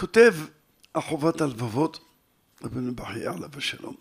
כותב 0.00 0.34
החובת 0.94 1.40
הלבבות, 1.40 2.04
רבנו 2.62 2.94
בחייה 2.94 3.32
עליו 3.32 3.50
השלום, 3.56 3.96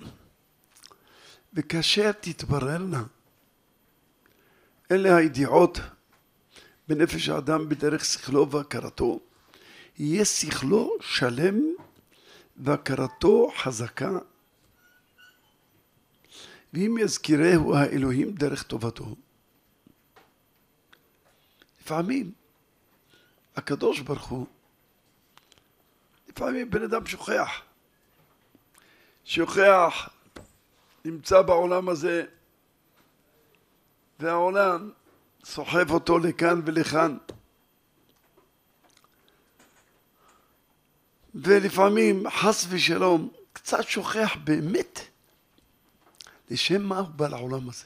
וכאשר 1.54 2.12
תתבררנה 2.12 3.04
אלה 4.92 5.16
הידיעות 5.16 5.80
בנפש 6.88 7.30
האדם 7.30 7.70
בדרך 7.70 8.06
שכלו 8.06 8.52
והכרתו, 8.52 9.20
יהיה 10.00 10.26
שכלו 10.26 10.92
שלם 11.02 11.62
והכרתו 12.58 13.52
חזקה 13.58 14.12
ואם 16.74 16.98
יזכירהו 17.02 17.76
האלוהים 17.76 18.32
דרך 18.32 18.64
טובתו. 18.64 19.16
לפעמים 21.82 22.32
הקדוש 23.56 24.00
ברוך 24.00 24.28
הוא, 24.28 24.48
לפעמים 26.38 26.70
בן 26.70 26.84
אדם 26.84 27.06
שוכח, 27.06 27.62
שוכח, 29.26 30.10
נמצא 31.06 31.42
בעולם 31.42 31.90
הזה 31.90 32.26
והעולם 34.20 34.92
סוחב 35.44 35.92
אותו 35.92 36.20
לכאן 36.20 36.62
ולכאן. 36.66 37.18
ולפעמים, 41.36 42.30
חס 42.30 42.66
ושלום, 42.70 43.30
קצת 43.54 43.84
שוכח 43.84 44.36
באמת 44.44 45.00
לשם 46.50 46.82
מה 46.82 47.00
הוא 47.00 47.08
בא 47.08 47.28
לעולם 47.28 47.70
הזה. 47.70 47.86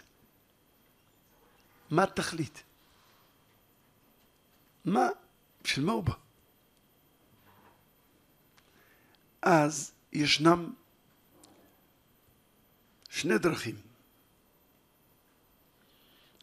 מה 1.92 2.04
התכלית? 2.04 2.64
מה, 4.86 5.08
בשביל 5.64 5.86
מה 5.86 5.92
הוא 5.92 6.04
בא? 6.04 6.21
אז 9.42 9.92
ישנם 10.14 10.74
שני 13.10 13.38
דרכים. 13.38 13.76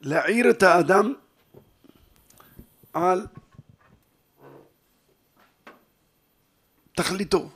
להעיר 0.00 0.50
את 0.50 0.62
האדם 0.62 1.14
על 2.92 3.26
תכליתו. 6.92 7.50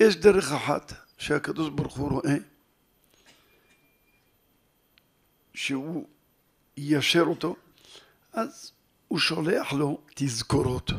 יש 0.00 0.16
דרך 0.16 0.52
אחת 0.52 0.92
שהקדוש 1.18 1.70
ברוך 1.70 1.96
הוא 1.96 2.10
רואה 2.10 2.36
שהוא 5.54 6.08
יישר 6.76 7.24
אותו, 7.26 7.56
אז 8.32 8.72
הוא 9.08 9.18
שולח 9.18 9.72
לו 9.72 10.00
תזכורות. 10.14 10.90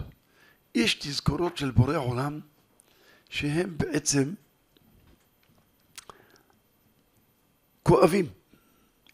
יש 0.77 0.93
תזכורות 0.93 1.57
של 1.57 1.71
בורא 1.71 1.97
עולם 1.97 2.39
שהם 3.29 3.77
בעצם 3.77 4.33
כואבים. 7.83 8.25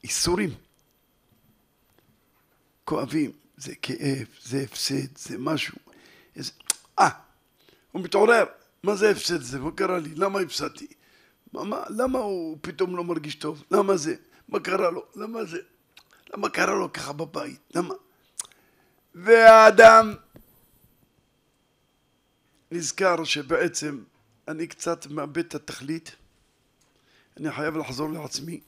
איסורים. 0.04 0.50
כואבים, 2.84 3.32
זה 3.58 3.76
כאב, 3.82 4.28
זה 4.42 4.62
הפסד, 4.62 5.18
זה 5.18 5.38
משהו. 5.38 5.78
איזה... 6.36 6.52
אה, 7.00 7.10
הוא 7.92 8.02
מתעורר, 8.02 8.44
מה 8.84 8.96
זה 8.96 9.10
הפסד 9.10 9.42
זה? 9.42 9.60
מה 9.60 9.72
קרה 9.72 10.00
לי? 10.00 10.16
למה 10.16 10.40
הפסדתי? 10.40 10.88
מה, 11.54 11.64
מה, 11.64 11.84
למה 11.90 12.20
הוא 12.20 12.58
פתאום 12.62 12.98
לא 12.98 13.04
מרגיש 13.04 13.36
טוב? 13.36 13.64
למה 13.72 13.98
זה? 13.98 14.16
מה 14.50 14.60
קרה 14.60 14.90
לו? 14.90 15.06
למה 15.16 15.46
זה? 15.46 15.58
למה 16.34 16.50
קרה 16.50 16.76
לו 16.76 16.94
ככה 16.94 17.14
בבית? 17.14 17.60
למה? 17.76 17.94
והאדם 19.16 20.16
נזכר 22.74 23.24
שבעצם 23.24 24.04
אני 24.48 24.68
קצת 24.68 25.08
מאבד 25.08 25.38
את 25.38 25.56
התכלית, 25.56 26.16
אני 27.38 27.52
חייב 27.52 27.78
לחזור 27.78 28.12
לעצמי. 28.12 28.62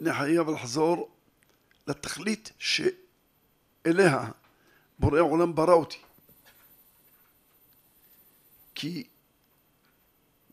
אני 0.00 0.12
חייב 0.12 0.50
לחזור 0.50 1.10
לתכלית 1.86 2.52
שאליה 2.58 4.30
בורא 4.98 5.20
עולם 5.20 5.54
ברא 5.54 5.72
אותי. 5.72 5.98
כי 8.74 9.06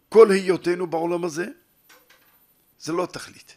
כל 0.10 0.32
היותנו 0.32 0.88
בעולם 0.88 1.24
הזה 1.24 1.46
זה 2.80 2.94
לא 2.94 3.06
תכלית. 3.06 3.56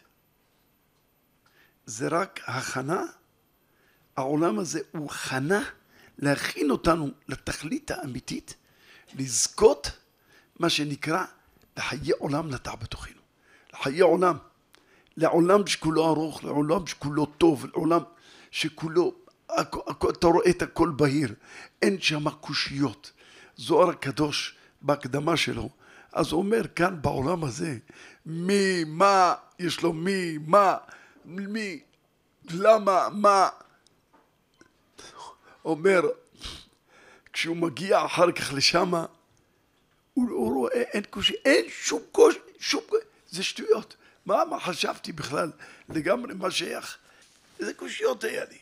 זה 1.85 2.07
רק 2.07 2.39
הכנה, 2.43 3.03
העולם 4.15 4.59
הזה 4.59 4.79
הוא 4.91 5.11
הכנה 5.11 5.69
להכין 6.17 6.71
אותנו 6.71 7.09
לתכלית 7.27 7.91
האמיתית, 7.91 8.55
לזכות 9.15 9.91
מה 10.59 10.69
שנקרא 10.69 11.23
לחיי 11.77 12.11
עולם 12.11 12.49
נטע 12.49 12.75
בתוכנו. 12.75 13.21
לחיי 13.73 13.99
עולם. 13.99 14.37
לעולם 15.17 15.67
שכולו 15.67 16.07
ארוך, 16.07 16.43
לעולם 16.43 16.87
שכולו 16.87 17.25
טוב, 17.25 17.65
לעולם 17.65 18.01
שכולו, 18.51 19.13
אתה 20.09 20.27
רואה 20.27 20.49
את 20.49 20.61
הכל 20.61 20.91
בהיר, 20.95 21.33
אין 21.81 22.01
שם 22.01 22.29
קושיות. 22.29 23.11
זוהר 23.57 23.89
הקדוש 23.89 24.55
בהקדמה 24.81 25.37
שלו, 25.37 25.69
אז 26.13 26.31
הוא 26.31 26.39
אומר 26.39 26.67
כאן 26.67 27.01
בעולם 27.01 27.43
הזה, 27.43 27.77
מי, 28.25 28.83
מה, 28.87 29.33
יש 29.59 29.81
לו 29.81 29.93
מי, 29.93 30.37
מה, 30.47 30.77
מי, 31.25 31.79
למה, 32.49 33.07
מה. 33.11 33.49
אומר, 35.65 36.01
כשהוא 37.33 37.57
מגיע 37.57 38.05
אחר 38.05 38.31
כך 38.31 38.53
לשמה, 38.53 39.05
הוא, 40.13 40.29
הוא 40.29 40.53
רואה, 40.53 40.81
אין 40.81 41.03
קושי, 41.09 41.33
אין 41.45 41.65
שום 41.69 42.01
קושי, 42.11 42.39
שום 42.59 42.81
קושי, 42.89 43.03
זה 43.29 43.43
שטויות. 43.43 43.95
מה, 44.25 44.45
מה 44.45 44.59
חשבתי 44.59 45.11
בכלל 45.11 45.51
לגמרי 45.89 46.33
מה 46.33 46.51
שייך? 46.51 46.97
איזה 47.59 47.73
קושיות 47.73 48.23
היה 48.23 48.45
לי? 48.45 48.57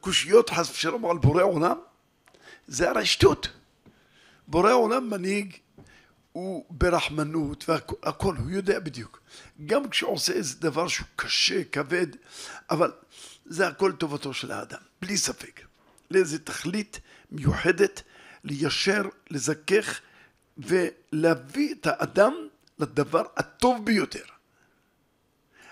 קושיות 0.00 0.50
חס 0.50 0.70
ושלום 0.70 1.10
על 1.10 1.18
בורא 1.18 1.42
עולם? 1.42 1.76
זה 2.66 2.90
הרי 2.90 3.06
שטות. 3.06 3.48
בורא 4.48 4.72
עולם 4.72 5.10
מנהיג 5.10 5.56
הוא 6.32 6.64
ברחמנות 6.70 7.68
והכל, 7.68 8.36
הוא 8.36 8.50
יודע 8.50 8.80
בדיוק. 8.80 9.20
גם 9.66 9.88
כשהוא 9.88 10.12
עושה 10.12 10.32
איזה 10.32 10.60
דבר 10.60 10.88
שהוא 10.88 11.06
קשה, 11.16 11.64
כבד, 11.64 12.06
אבל 12.70 12.92
זה 13.46 13.68
הכל 13.68 13.92
טובתו 13.92 14.34
של 14.34 14.52
האדם, 14.52 14.80
בלי 15.02 15.16
ספק. 15.16 15.60
לאיזה 16.10 16.38
תכלית 16.38 17.00
מיוחדת 17.32 18.02
ליישר, 18.44 19.02
לזכך 19.30 20.00
ולהביא 20.58 21.74
את 21.74 21.86
האדם 21.86 22.34
לדבר 22.78 23.22
הטוב 23.36 23.84
ביותר. 23.84 24.24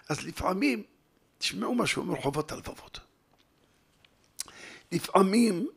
אז 0.08 0.26
לפעמים, 0.26 0.82
תשמעו 1.38 1.74
מה 1.74 1.86
שאומר 1.86 2.20
חובת 2.20 2.52
הלבבות. 2.52 3.00
לפעמים 4.92 5.68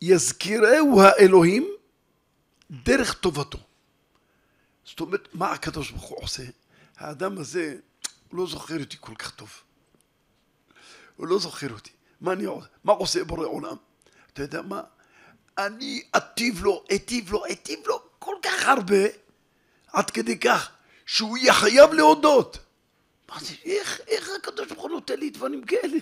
יזכירהו 0.00 1.00
האלוהים 1.00 1.68
דרך 2.70 3.14
טובתו. 3.14 3.58
זאת 4.84 5.00
אומרת, 5.00 5.28
מה 5.34 5.52
הקדוש 5.52 5.90
ברוך 5.90 6.04
הוא 6.04 6.18
עושה? 6.22 6.42
האדם 6.96 7.38
הזה, 7.38 7.76
לא 8.32 8.46
זוכר 8.46 8.80
אותי 8.80 8.96
כל 9.00 9.14
כך 9.14 9.30
טוב. 9.30 9.50
הוא 11.16 11.26
לא 11.26 11.38
זוכר 11.38 11.72
אותי. 11.72 11.90
מה 12.20 12.32
אני 12.32 12.44
עושה? 12.44 12.68
מה 12.84 12.92
עושה 12.92 13.24
בורא 13.24 13.46
עולם? 13.46 13.76
אתה 14.32 14.42
יודע 14.42 14.62
מה? 14.62 14.82
אני 15.58 16.02
אטיב 16.16 16.64
לו, 16.64 16.84
אטיב 16.94 17.32
לו, 17.32 17.44
אטיב 17.52 17.86
לו 17.86 18.02
כל 18.18 18.34
כך 18.42 18.68
הרבה, 18.68 19.04
עד 19.92 20.10
כדי 20.10 20.38
כך 20.38 20.70
שהוא 21.06 21.38
יהיה 21.38 21.52
חייב 21.52 21.92
להודות. 21.92 22.58
מה 23.28 23.40
זה, 23.40 23.54
איך, 23.64 24.00
איך 24.08 24.30
הקדוש 24.36 24.68
ברוך 24.68 24.82
הוא 24.82 24.90
נותן 24.90 25.18
לי 25.18 25.30
דברים 25.30 25.64
כאלה? 25.64 25.98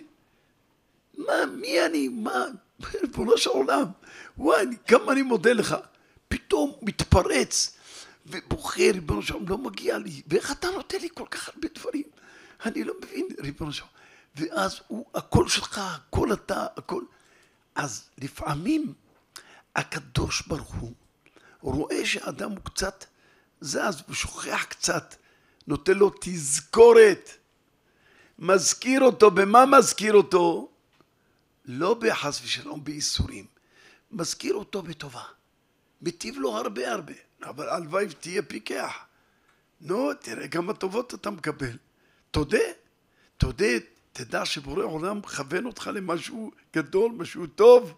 מה, 1.18 1.46
מי 1.46 1.86
אני? 1.86 2.08
מה? 2.08 2.44
ריבונו 3.02 3.38
של 3.38 3.50
עולם, 3.50 3.84
וואי, 4.38 4.66
כמה 4.88 5.12
אני 5.12 5.22
מודה 5.22 5.52
לך. 5.52 5.76
פתאום 6.28 6.78
מתפרץ 6.82 7.76
ובוכה, 8.26 8.82
ריבונו 8.92 9.22
של 9.22 9.34
עולם, 9.34 9.48
לא 9.48 9.58
מגיע 9.58 9.98
לי. 9.98 10.22
ואיך 10.26 10.52
אתה 10.52 10.70
נותן 10.70 10.98
לי 11.00 11.08
כל 11.14 11.26
כך 11.30 11.48
הרבה 11.48 11.68
דברים? 11.74 12.04
אני 12.64 12.84
לא 12.84 12.94
מבין, 13.02 13.28
ריבונו 13.38 13.72
של 13.72 13.82
עולם. 13.82 13.94
ואז 14.36 14.80
הוא, 14.88 15.06
הקול 15.14 15.48
שלך, 15.48 15.80
הקול 15.84 16.32
אתה, 16.32 16.66
הקול... 16.76 17.04
אז 17.80 18.10
לפעמים 18.18 18.92
הקדוש 19.76 20.46
ברוך 20.46 20.74
הוא 20.74 20.94
רואה 21.60 22.06
שאדם 22.06 22.50
הוא 22.50 22.58
קצת 22.64 23.04
זז 23.60 24.02
ושוכח 24.08 24.64
קצת 24.68 25.14
נותן 25.66 25.98
לו 25.98 26.10
תזכורת, 26.20 27.30
מזכיר 28.38 29.00
אותו, 29.00 29.30
במה 29.30 29.66
מזכיר 29.66 30.14
אותו? 30.14 30.70
לא 31.64 31.94
בחס 31.94 32.40
ושלום 32.44 32.84
בייסורים, 32.84 33.46
מזכיר 34.10 34.54
אותו 34.54 34.82
בטובה, 34.82 35.24
מטיב 36.02 36.38
לו 36.38 36.56
הרבה 36.56 36.92
הרבה, 36.92 37.14
אבל 37.42 37.68
הלוואי 37.68 38.06
ותהיה 38.10 38.42
פיקח. 38.42 38.92
נו, 39.80 40.14
תראה 40.14 40.48
כמה 40.48 40.74
טובות 40.74 41.14
אתה 41.14 41.30
מקבל. 41.30 41.76
תודה, 42.30 42.58
תודה, 43.36 43.72
תדע 44.12 44.46
שבורא 44.46 44.84
עולם 44.84 45.18
מכוון 45.18 45.66
אותך 45.66 45.90
למשהו 45.94 46.52
גדול, 46.74 47.12
משהו 47.12 47.46
טוב. 47.46 47.94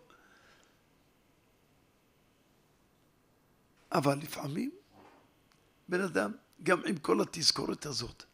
אבל 3.92 4.18
לפעמים 4.18 4.70
בן 5.88 6.00
אדם, 6.00 6.32
גם 6.62 6.80
עם 6.86 6.96
כל 6.96 7.20
התזכורת 7.20 7.86
הזאת, 7.86 8.24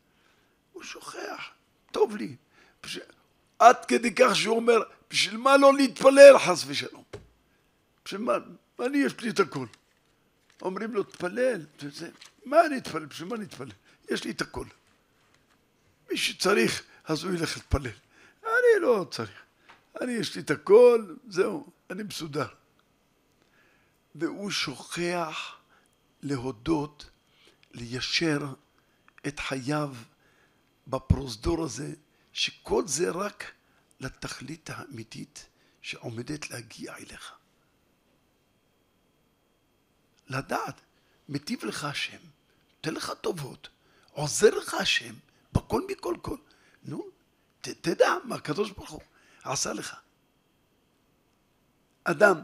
הוא 0.73 0.83
שוכח, 0.83 1.51
טוב 1.93 2.17
לי. 2.17 2.37
פש... 2.81 2.99
עד 3.59 3.85
כדי 3.85 4.15
כך 4.15 4.37
שהוא 4.37 4.57
אומר, 4.57 4.79
בשביל 5.11 5.37
מה 5.37 5.57
לא 5.57 5.75
להתפלל 5.75 6.39
חס 6.39 6.65
ושלום? 6.67 7.05
בשביל 8.05 8.21
מה? 8.21 8.33
אני 8.81 8.99
יש 8.99 9.21
לי 9.21 9.31
את 9.31 9.41
הכל. 9.41 9.67
אומרים 10.63 10.95
לו, 10.95 11.03
תפלל. 11.03 11.67
מה 12.45 12.67
אני 12.67 12.79
אתפלל? 12.79 13.07
בשביל 13.07 13.29
מה 13.29 13.37
אני 13.37 13.45
אתפלל? 13.45 13.71
יש 14.11 14.25
לי 14.25 14.31
את 14.31 14.41
הכל. 14.41 14.67
מי 16.11 16.17
שצריך, 16.17 16.83
אז 17.09 17.25
הוא 17.25 17.33
ילך 17.33 17.57
להתפלל. 17.57 17.91
אני 18.43 18.81
לא 18.83 19.07
צריך. 19.11 19.43
אני 20.01 20.13
יש 20.13 20.37
לי 20.37 20.43
את 20.43 20.51
הכל, 20.51 21.15
זהו, 21.29 21.71
אני 21.91 22.03
מסודר. 22.03 22.49
והוא 24.15 24.51
שוכח 24.51 25.57
להודות, 26.23 27.11
ליישר 27.73 28.39
את 29.27 29.41
חייו 29.41 29.95
בפרוזדור 30.87 31.65
הזה, 31.65 31.95
שכל 32.33 32.87
זה 32.87 33.11
רק 33.11 33.53
לתכלית 34.01 34.71
האמיתית 34.71 35.49
שעומדת 35.83 36.51
להגיע 36.51 36.97
אליך. 36.97 37.33
לדעת, 40.27 40.81
מטיב 41.29 41.65
לך 41.65 41.85
השם, 41.85 42.19
נותן 42.77 42.95
לך 42.95 43.13
טובות, 43.21 43.69
עוזר 44.13 44.51
לך 44.59 44.75
השם, 44.75 45.15
בכל 45.53 45.83
מכל 45.89 46.17
כל. 46.23 46.37
נו, 46.83 47.09
ת, 47.61 47.69
תדע 47.69 48.15
מה 48.25 48.35
הקדוש 48.35 48.71
ברוך 48.71 48.91
הוא 48.91 49.01
עשה 49.45 49.73
לך. 49.73 49.97
אדם 52.05 52.41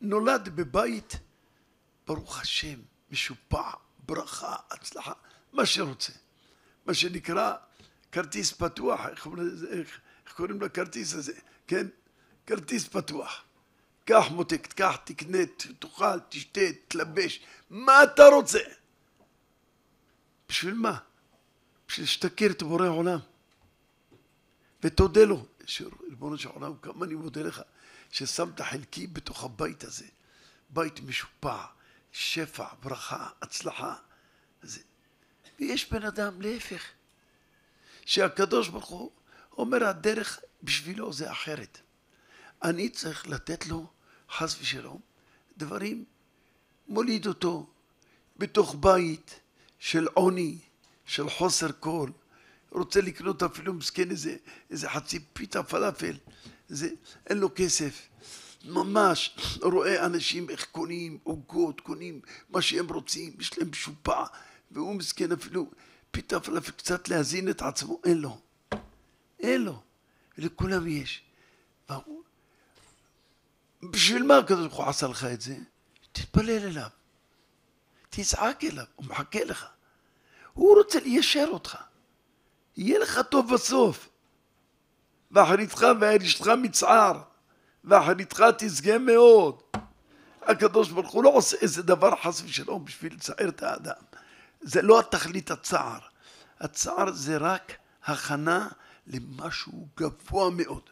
נולד 0.00 0.48
בבית, 0.56 1.16
ברוך 2.06 2.40
השם, 2.40 2.80
משופע, 3.10 3.70
ברכה, 3.98 4.56
הצלחה, 4.70 5.12
מה 5.52 5.66
שרוצה. 5.66 6.12
מה 6.86 6.94
שנקרא 6.94 7.54
כרטיס 8.12 8.52
פתוח, 8.52 9.06
איך, 9.06 9.26
איך, 9.70 10.00
איך 10.26 10.34
קוראים 10.34 10.60
לכרטיס 10.60 11.14
הזה? 11.14 11.32
כן? 11.66 11.86
כרטיס 12.46 12.88
פתוח. 12.88 13.44
קח 14.04 14.24
מותק, 14.30 14.66
קח, 14.72 14.96
תקנה, 15.04 15.38
תאכל, 15.78 16.18
תשתה, 16.28 16.60
תלבש, 16.88 17.40
מה 17.70 18.02
אתה 18.02 18.26
רוצה? 18.26 18.58
בשביל 20.48 20.74
מה? 20.74 20.98
בשביל 21.88 22.06
שתכיר 22.06 22.52
את 22.52 22.62
בורא 22.62 22.84
העולם. 22.84 23.18
ותודה 24.82 25.24
לו, 25.24 25.46
ריבונו 26.08 26.38
של 26.38 26.48
עולם, 26.48 26.72
כמה 26.82 27.04
אני 27.04 27.14
מודה 27.14 27.42
לך 27.42 27.62
ששמת 28.10 28.60
חלקי 28.60 29.06
בתוך 29.06 29.44
הבית 29.44 29.84
הזה. 29.84 30.06
בית 30.70 31.00
משופע, 31.00 31.64
שפע, 32.12 32.66
ברכה, 32.82 33.28
הצלחה. 33.42 33.94
זה. 34.62 34.80
ויש 35.58 35.92
בן 35.92 36.02
אדם 36.02 36.40
להפך, 36.40 36.82
שהקדוש 38.06 38.68
ברוך 38.68 38.86
הוא 38.86 39.10
אומר 39.58 39.84
הדרך 39.84 40.40
בשבילו 40.62 41.12
זה 41.12 41.32
אחרת. 41.32 41.78
אני 42.62 42.88
צריך 42.88 43.28
לתת 43.28 43.66
לו, 43.66 43.86
חס 44.30 44.56
ושלום, 44.60 45.00
דברים, 45.56 46.04
מוליד 46.88 47.26
אותו 47.26 47.70
בתוך 48.36 48.76
בית 48.80 49.40
של 49.78 50.06
עוני, 50.14 50.58
של 51.04 51.30
חוסר 51.30 51.68
כל, 51.80 52.10
רוצה 52.70 53.00
לקנות 53.00 53.42
אפילו 53.42 53.74
מסכן 53.74 54.10
איזה, 54.10 54.36
איזה 54.70 54.88
חצי 54.88 55.18
פיתה 55.32 55.62
פלאפל, 55.62 56.16
זה, 56.68 56.88
אין 57.26 57.38
לו 57.38 57.48
כסף. 57.54 58.08
ממש 58.64 59.36
רואה 59.62 60.06
אנשים 60.06 60.50
איך 60.50 60.66
קונים 60.72 61.18
עוגות, 61.22 61.80
קונים 61.80 62.20
מה 62.50 62.62
שהם 62.62 62.92
רוצים, 62.92 63.32
יש 63.38 63.58
להם 63.58 63.70
משופע, 63.70 64.24
והוא 64.70 64.94
מסכן 64.94 65.32
אפילו 65.32 65.70
פיתה 66.10 66.40
פלאפל 66.40 66.70
קצת 66.70 67.08
להזין 67.08 67.50
את 67.50 67.62
עצמו, 67.62 68.00
אין 68.04 68.18
לו. 68.18 68.38
אין 69.40 69.62
לו. 69.64 69.82
לכולם 70.38 70.86
יש. 70.86 71.22
בשביל 73.82 74.22
מה 74.22 74.38
הקדוש 74.38 74.66
ברוך 74.66 74.76
הוא 74.76 74.86
עשה 74.86 75.06
לך 75.06 75.24
את 75.24 75.40
זה? 75.40 75.56
תתפלל 76.12 76.50
אליו. 76.50 76.88
תצעק 78.10 78.64
אליו, 78.64 78.84
הוא 78.96 79.06
מחכה 79.06 79.44
לך. 79.44 79.66
הוא 80.52 80.76
רוצה 80.78 81.00
ליישר 81.00 81.46
אותך. 81.48 81.76
יהיה 82.76 82.98
לך 82.98 83.20
טוב 83.30 83.54
בסוף. 83.54 84.08
ואחריתך 85.30 85.86
וארישתך 86.00 86.48
מצער, 86.48 87.22
ואחריתך 87.84 88.44
תשגה 88.58 88.98
מאוד. 88.98 89.62
הקדוש 90.42 90.90
ברוך 90.90 91.12
הוא 91.12 91.24
לא 91.24 91.28
עושה 91.28 91.56
איזה 91.60 91.82
דבר 91.82 92.16
חס 92.22 92.42
ושלום 92.42 92.84
בשביל 92.84 93.14
לצער 93.14 93.48
את 93.48 93.62
האדם. 93.62 94.02
זה 94.60 94.82
לא 94.82 95.00
התכלית 95.00 95.50
הצער. 95.50 95.98
הצער 96.60 97.12
זה 97.12 97.36
רק 97.36 97.72
הכנה 98.04 98.68
למשהו 99.06 99.88
גבוה 99.96 100.50
מאוד. 100.50 100.90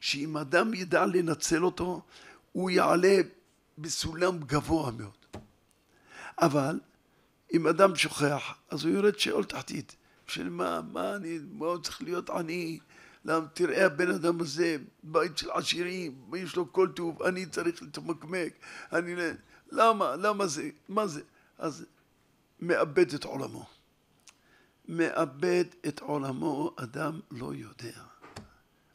שאם 0.00 0.36
אדם 0.36 0.74
ידע 0.74 1.06
לנצל 1.06 1.64
אותו, 1.64 2.02
הוא 2.52 2.70
יעלה 2.70 3.16
בסולם 3.78 4.38
גבוה 4.38 4.90
מאוד. 4.90 5.42
אבל 6.38 6.80
אם 7.52 7.66
אדם 7.66 7.96
שוכח, 7.96 8.54
אז 8.70 8.84
הוא 8.84 8.92
יורד 8.92 9.18
שאול 9.18 9.44
תחתית. 9.44 9.96
של 10.30 10.48
מה, 10.48 10.80
מה 10.92 11.16
אני, 11.16 11.38
מה 11.52 11.66
צריך 11.82 12.02
להיות 12.02 12.30
עני? 12.30 12.78
למה 13.24 13.46
תראה 13.54 13.86
הבן 13.86 14.10
אדם 14.10 14.40
הזה, 14.40 14.76
בית 15.02 15.38
של 15.38 15.50
עשירים, 15.50 16.14
יש 16.36 16.56
לו 16.56 16.72
כל 16.72 16.88
טוב, 16.94 17.22
אני 17.22 17.46
צריך 17.46 17.82
להתמקמק, 17.82 18.52
אני... 18.92 19.14
למה? 19.72 20.16
למה 20.16 20.46
זה? 20.46 20.70
מה 20.88 21.06
זה? 21.06 21.20
אז 21.58 21.86
מאבד 22.60 23.14
את 23.14 23.24
עולמו. 23.24 23.66
מאבד 24.88 25.64
את 25.88 26.00
עולמו, 26.00 26.74
אדם 26.76 27.20
לא 27.30 27.54
יודע 27.54 28.00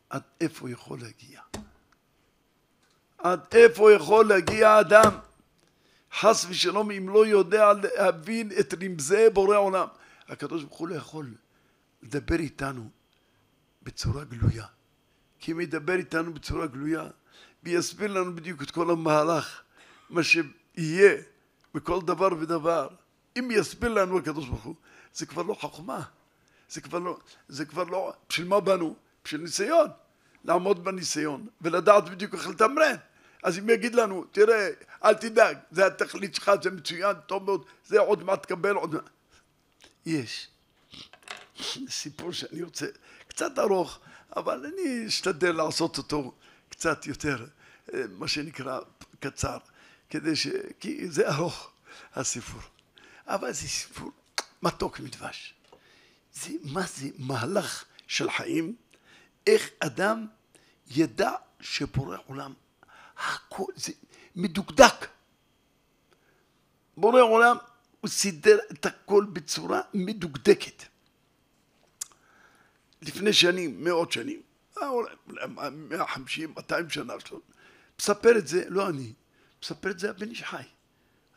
עד 0.10 0.22
איפה 0.42 0.70
יכול 0.70 1.00
להגיע. 1.02 1.42
עד 3.18 3.40
איפה 3.52 3.94
יכול 3.94 4.28
להגיע 4.28 4.80
אדם? 4.80 5.12
חס 6.14 6.46
ושלום 6.50 6.92
אם 6.92 7.10
לא 7.10 7.26
יודע 7.26 7.74
להבין 7.74 8.52
את 8.60 8.74
רמזי 8.84 9.30
בורא 9.34 9.58
עולם. 9.58 9.88
הקדוש 10.28 10.64
ברוך 10.64 10.78
הוא 10.78 10.88
לא 10.88 10.96
יכול 10.96 11.34
לדבר 12.04 12.36
איתנו 12.36 12.90
בצורה 13.84 14.24
גלויה. 14.24 14.66
כי 15.40 15.52
אם 15.52 15.62
ידבר 15.62 15.94
איתנו 15.94 16.34
בצורה 16.34 16.68
גלויה 16.68 17.08
ויסביר 17.64 18.12
לנו 18.12 18.36
בדיוק 18.36 18.62
את 18.62 18.72
כל 18.72 18.92
המהלך, 18.92 19.62
מה 20.10 20.24
שיהיה 20.24 21.22
בכל 21.74 22.02
דבר 22.02 22.30
ודבר, 22.40 22.88
אם 23.40 23.50
יסביר 23.52 23.90
לנו 23.90 24.18
הקדוש 24.18 24.48
ברוך 24.48 24.64
הוא, 24.64 24.76
זה 25.14 25.26
כבר 25.26 25.42
לא 25.42 25.54
חוכמה. 25.54 26.04
זה 26.70 26.82
כבר 26.82 27.00
לא, 27.00 27.20
זה 27.48 27.66
כבר 27.66 27.84
לא, 27.84 28.14
בשביל 28.30 28.48
מה 28.48 28.60
באנו? 28.60 28.96
בשביל 29.24 29.42
ניסיון. 29.42 29.90
לעמוד 30.44 30.84
בניסיון 30.84 31.48
ולדעת 31.62 32.10
בדיוק 32.10 32.34
איך 32.34 32.48
לתמרן. 32.48 32.96
אז 33.44 33.60
אם 33.60 33.70
יגיד 33.70 33.96
לנו, 33.96 34.26
תראה, 34.32 34.70
אל 35.04 35.14
תדאג, 35.14 35.58
זה 35.72 35.86
התכלית 35.86 36.36
שלך, 36.36 36.52
זה 36.64 36.72
מצוין, 36.72 37.16
טוב 37.26 37.44
מאוד, 37.44 37.66
זה 37.86 38.00
עוד 38.00 38.24
מעט 38.24 38.44
תקבל, 38.44 38.76
עוד 38.76 38.94
מעט. 38.94 39.10
יש 40.06 40.48
סיפור 41.90 42.32
שאני 42.32 42.64
רוצה, 42.64 42.86
קצת 43.28 43.60
ארוך, 43.60 44.00
אבל 44.36 44.66
אני 44.66 45.08
אשתדל 45.08 45.52
לעשות 45.52 45.98
אותו 45.98 46.36
קצת 46.70 47.08
יותר, 47.08 47.46
אה, 47.94 48.04
מה 48.10 48.28
שנקרא, 48.28 48.80
קצר, 49.20 49.58
כדי 50.10 50.36
ש... 50.36 50.48
כי 50.80 51.10
זה 51.10 51.30
ארוך, 51.30 51.72
הסיפור. 52.14 52.62
אבל 53.28 53.52
זה 53.52 53.68
סיפור 53.68 54.12
מתוק 54.62 55.00
מדבש. 55.00 55.54
זה, 56.34 56.50
מה 56.64 56.82
זה 56.82 57.08
מהלך 57.18 57.86
של 58.08 58.32
חיים, 58.32 58.76
איך 59.48 59.70
אדם 59.80 60.28
ידע 60.88 61.32
שבורא 61.60 62.18
עולם, 62.26 62.54
הכל 63.18 63.66
זה 63.76 63.94
מדוקדק. 64.36 65.08
בורא 66.98 67.22
עולם 67.22 67.58
הוא 68.06 68.10
סידר 68.10 68.58
את 68.72 68.86
הכל 68.86 69.26
בצורה 69.34 69.82
מדוקדקת. 69.94 70.84
לפני 73.02 73.34
שנים, 73.34 73.84
מאות 73.84 74.12
שנים, 74.12 74.42
אה, 74.78 74.90
מאה 75.72 76.08
חמישים, 76.08 76.54
מאתיים 76.56 76.90
שנה, 76.90 77.14
מספר 78.00 78.38
את 78.38 78.48
זה, 78.48 78.70
לא 78.70 78.90
אני, 78.90 79.14
מספר 79.64 79.92
את 79.92 80.00
זה 80.00 80.10
הבן 80.10 80.30
איש 80.30 80.44
חי. 80.44 80.64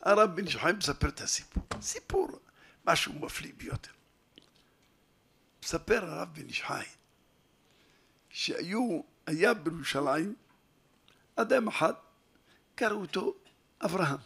הרב 0.03 0.37
בן 0.37 0.47
איש 0.47 0.57
חי 0.57 0.73
מספר 0.73 1.09
את 1.09 1.21
הסיפור. 1.21 1.63
סיפור, 1.81 2.41
משהו 2.87 3.13
מפליא 3.13 3.53
ביותר. 3.57 3.93
מספר 5.65 6.05
הרב 6.05 6.29
בן 6.35 6.49
איש 6.49 6.63
חי 6.63 6.85
שהיו, 8.29 9.01
היה 9.27 9.55
בירושלים 9.55 10.35
אדם 11.37 11.69
אחד, 11.69 11.93
קראו 12.75 13.01
אותו 13.01 13.35
אברהם. 13.81 14.19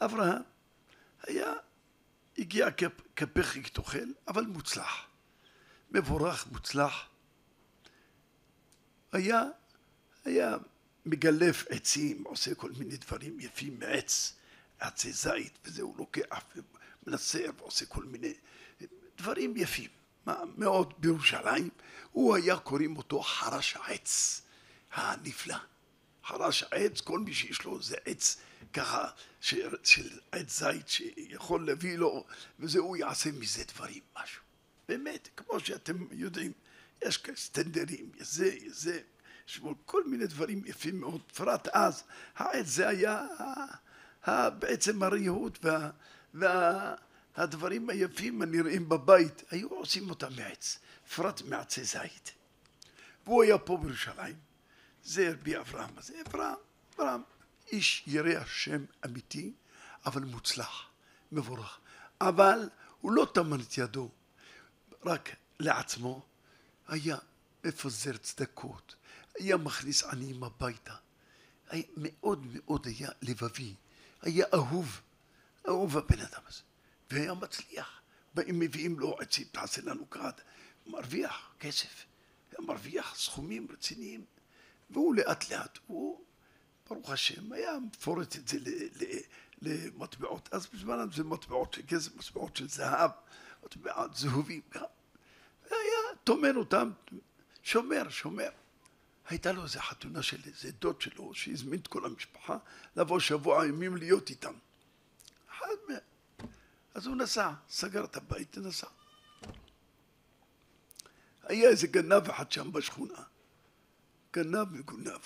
אברהם 0.00 0.49
היה, 1.26 1.52
הגיע 2.38 2.68
כפך 3.16 3.56
תאכל, 3.72 4.12
אבל 4.28 4.44
מוצלח. 4.46 5.06
מבורך, 5.90 6.46
מוצלח. 6.52 7.08
היה, 9.12 9.44
היה 10.24 10.56
מגלף 11.06 11.64
עצים, 11.68 12.24
עושה 12.24 12.54
כל 12.54 12.70
מיני 12.78 12.96
דברים 12.96 13.40
יפים 13.40 13.78
מעץ, 13.78 14.36
עצי 14.78 15.12
זית, 15.12 15.58
וזה 15.64 15.82
הוא 15.82 15.98
לוקח 15.98 16.44
ומנסה 17.06 17.44
ועושה 17.58 17.86
כל 17.86 18.04
מיני 18.04 18.34
דברים 19.18 19.56
יפים, 19.56 19.90
מאוד 20.56 20.94
בירושלים. 20.98 21.68
הוא 22.12 22.36
היה 22.36 22.56
קוראים 22.56 22.96
אותו 22.96 23.22
חרש 23.22 23.76
העץ 23.76 24.42
הנפלא. 24.92 25.56
חרש 26.24 26.62
העץ, 26.62 27.00
כל 27.00 27.18
מי 27.18 27.34
שיש 27.34 27.64
לו 27.64 27.78
איזה 27.78 27.96
עץ 28.04 28.36
ככה 28.72 29.08
של, 29.40 29.76
של 29.82 30.18
עץ 30.32 30.58
זית 30.58 30.88
שיכול 30.88 31.66
להביא 31.66 31.96
לו, 31.96 32.24
וזה 32.58 32.78
הוא 32.78 32.96
יעשה 32.96 33.32
מזה 33.32 33.64
דברים, 33.64 34.02
משהו. 34.22 34.42
באמת, 34.88 35.28
כמו 35.36 35.60
שאתם 35.60 36.06
יודעים, 36.10 36.52
יש 37.04 37.22
סטנדרים, 37.36 38.10
יש 38.20 38.28
זה, 38.34 38.46
יש 38.46 38.72
זה, 38.72 39.00
יש 39.48 39.60
כל 39.86 40.04
מיני 40.04 40.26
דברים 40.26 40.62
יפים 40.66 41.00
מאוד, 41.00 41.20
בפרט 41.28 41.68
אז, 41.68 42.02
העץ 42.36 42.66
זה 42.66 42.88
היה 42.88 43.26
בעצם 44.58 45.02
הריהוט 45.02 45.58
וה, 45.62 45.90
והדברים 47.36 47.90
היפים 47.90 48.42
הנראים 48.42 48.88
בבית, 48.88 49.42
היו 49.50 49.68
עושים 49.68 50.10
אותם 50.10 50.28
מעץ, 50.36 50.78
בפרט 51.06 51.42
מעצי 51.42 51.84
זית. 51.84 52.32
והוא 53.26 53.42
היה 53.42 53.58
פה 53.58 53.76
בירושלים, 53.76 54.36
זה 55.04 55.30
רבי 55.32 55.56
אברהם 55.56 55.98
הזה, 55.98 56.14
אברהם, 56.26 56.54
אברהם, 56.94 57.22
איש 57.72 58.04
ירא 58.06 58.38
השם 58.38 58.84
אמיתי, 59.04 59.52
אבל 60.06 60.24
מוצלח, 60.24 60.86
מבורך. 61.32 61.78
אבל 62.20 62.68
הוא 63.00 63.12
לא 63.12 63.26
טמן 63.34 63.60
את 63.60 63.78
ידו 63.78 64.10
רק 65.04 65.30
לעצמו, 65.60 66.26
היה 66.88 67.16
מפזר 67.64 68.16
צדקות, 68.16 68.94
היה 69.38 69.56
מכניס 69.56 70.04
עניים 70.04 70.44
הביתה. 70.44 70.94
היה 71.68 71.82
מאוד 71.96 72.46
מאוד 72.52 72.86
היה 72.86 73.08
לבבי, 73.22 73.74
היה 74.22 74.46
אהוב, 74.54 75.00
אהוב 75.68 75.96
הבן 75.96 76.20
אדם 76.20 76.42
הזה, 76.46 76.62
והיה 77.10 77.34
מצליח. 77.34 78.00
באים 78.34 78.58
מביאים 78.58 78.98
לו 78.98 79.16
עצים, 79.20 79.46
תעשה 79.52 79.82
לנו 79.82 80.10
כד, 80.10 80.32
מרוויח 80.86 81.54
כסף, 81.60 82.04
מרוויח 82.58 83.14
סכומים 83.16 83.66
רציניים, 83.72 84.24
והוא 84.90 85.14
לאט 85.14 85.50
לאט, 85.50 85.78
הוא 85.86 86.24
ברוך 86.90 87.10
השם, 87.10 87.52
היה 87.52 87.72
מפורט 87.78 88.36
את 88.36 88.48
זה 88.48 88.58
למטבעות, 89.62 90.48
אז 90.52 90.66
בזמנם 90.66 91.12
זה 91.12 91.24
מטבעות 91.24 91.74
של 91.74 91.82
כסף, 91.88 92.16
מטבעות 92.16 92.56
של 92.56 92.68
זהב, 92.68 93.10
מטבעות 93.64 94.16
זהובים, 94.16 94.60
והיה 95.70 96.16
טומן 96.24 96.56
אותם, 96.56 96.90
שומר, 97.62 98.08
שומר. 98.08 98.48
הייתה 99.26 99.52
לו 99.52 99.64
איזה 99.64 99.80
חתונה 99.80 100.22
של 100.22 100.40
איזה 100.46 100.72
דוד 100.72 101.00
שלו, 101.00 101.34
שהזמין 101.34 101.80
את 101.80 101.86
כל 101.86 102.04
המשפחה 102.04 102.56
לבוא 102.96 103.20
שבוע 103.20 103.66
ימים 103.66 103.96
להיות 103.96 104.30
איתם. 104.30 104.54
אחד. 105.50 105.66
אז 106.94 107.06
הוא 107.06 107.16
נסע, 107.16 107.50
סגר 107.68 108.04
את 108.04 108.16
הבית 108.16 108.58
ונסע. 108.58 108.86
היה 111.42 111.68
איזה 111.68 111.86
גנב 111.86 112.30
אחד 112.30 112.52
שם 112.52 112.72
בשכונה. 112.72 113.22
גנב 114.32 114.72
מגונב. 114.72 115.20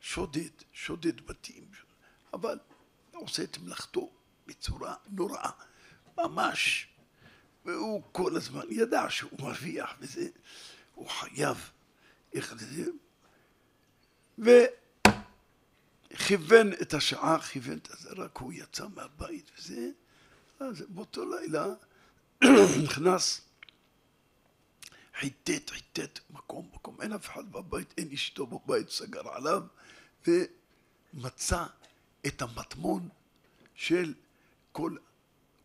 שודד, 0.00 0.50
שודד 0.72 1.26
בתים. 1.26 1.64
אבל 2.32 2.58
עושה 3.12 3.42
את 3.42 3.58
מלאכתו 3.58 4.10
בצורה 4.46 4.94
נוראה. 5.08 5.50
ממש. 6.18 6.88
והוא 7.64 8.02
כל 8.12 8.36
הזמן 8.36 8.64
ידע 8.70 9.06
שהוא 9.10 9.40
מרוויח 9.40 9.94
וזה, 10.00 10.28
הוא 10.94 11.08
חייב. 11.08 11.70
איך 12.34 12.52
לזה? 12.52 12.90
וכיוון 16.14 16.72
את 16.72 16.94
השעה, 16.94 17.40
כיוון 17.40 17.78
את 17.78 17.88
זה, 17.98 18.08
רק 18.16 18.36
הוא 18.36 18.52
יצא 18.52 18.86
מהבית 18.94 19.50
וזה, 19.58 19.90
אז 20.60 20.84
באותו 20.88 21.24
לילה 21.24 21.66
נכנס, 22.84 23.40
חיטט, 25.20 25.70
חיטט, 25.70 26.18
מקום, 26.30 26.70
מקום, 26.74 27.00
אין 27.00 27.12
אף 27.12 27.28
אחד 27.28 27.52
בבית, 27.52 27.94
אין 27.98 28.12
אשתו 28.12 28.46
בבית, 28.46 28.90
סגר 28.90 29.28
עליו, 29.28 29.62
ומצא 30.26 31.64
את 32.26 32.42
המטמון 32.42 33.08
של 33.74 34.14
כל, 34.72 34.96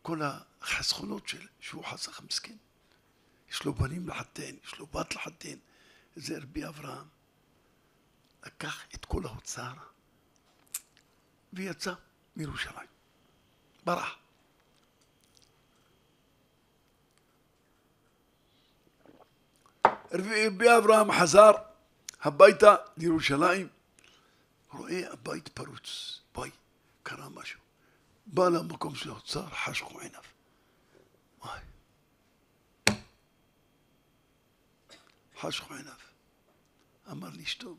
כל 0.02 0.20
החסכונות 0.60 1.28
של, 1.28 1.46
שהוא 1.60 1.84
חסך 1.84 2.20
מסכן. 2.22 2.56
יש 3.50 3.64
לו 3.64 3.74
בנים 3.74 4.08
לחתן, 4.08 4.56
יש 4.64 4.78
לו 4.78 4.86
בת 4.86 5.14
לחתן, 5.14 5.56
זה 6.16 6.38
רבי 6.38 6.66
אברהם. 6.66 7.06
לקח 8.46 8.84
את 8.94 9.04
כל 9.04 9.26
האוצר 9.26 9.72
ויצא 11.52 11.94
מירושלים. 12.36 12.88
ברח. 13.84 14.16
רבי 20.12 20.76
אברהם 20.78 21.12
חזר 21.12 21.50
הביתה 22.20 22.74
לירושלים, 22.96 23.68
רואה 24.76 25.12
הבית 25.12 25.48
פרוץ, 25.48 26.20
בואי, 26.34 26.50
קרה 27.02 27.28
משהו. 27.28 27.60
בא 28.26 28.48
למקום 28.48 28.94
של 28.94 29.10
האוצר, 29.10 29.46
חשכו 29.50 30.00
עיניו. 30.00 30.22
וואי. 31.40 31.60
חשכו 35.40 35.74
עיניו. 35.74 35.94
אמר 37.10 37.28
לאשתו, 37.36 37.76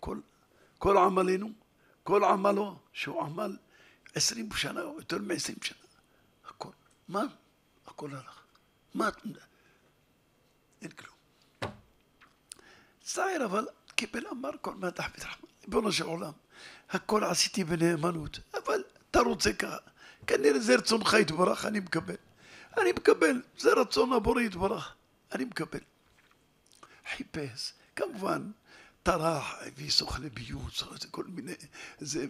כל, 0.00 0.20
כל 0.78 0.96
עמלנו, 0.96 1.52
כל 2.02 2.24
עמלו, 2.24 2.78
שהוא 2.92 3.22
עמל 3.22 3.56
עשרים 4.14 4.52
שנה 4.52 4.82
או 4.82 4.98
יותר 4.98 5.18
מעשרים 5.18 5.58
שנה, 5.62 5.86
הכל, 6.44 6.70
מה? 7.08 7.22
הכל 7.86 8.14
הלך. 8.14 8.44
מה? 8.94 9.08
אין 10.82 10.90
כלום. 10.90 11.16
צער 13.02 13.44
אבל 13.44 13.66
קיבל 13.96 14.26
אמר 14.26 14.50
כל 14.60 14.74
מה 14.74 14.90
תחבית 14.90 15.24
רחמן, 15.24 15.48
ריבונו 15.64 15.92
של 15.92 16.04
עולם, 16.04 16.32
הכל 16.90 17.24
עשיתי 17.24 17.64
בנאמנות, 17.64 18.38
אבל 18.54 18.84
אתה 19.10 19.20
רוצה 19.20 19.52
ככה, 19.52 19.76
כנראה 20.26 20.60
זה 20.60 20.76
רצונך 20.76 21.16
יתברך, 21.20 21.64
אני 21.64 21.80
מקבל. 21.80 22.16
אני 22.78 22.92
מקבל, 22.92 23.42
זה 23.58 23.72
רצון 23.72 24.12
הבורא 24.12 24.40
יתברך, 24.40 24.94
אני 25.32 25.44
מקבל. 25.44 25.80
חיפש, 27.10 27.72
כמובן, 27.96 28.50
טרח, 29.02 29.54
הביא 29.60 29.90
סוכני 29.90 30.30
ביוץ, 30.30 30.82
כל 31.10 31.24
מיני, 31.24 31.54
זה 31.98 32.26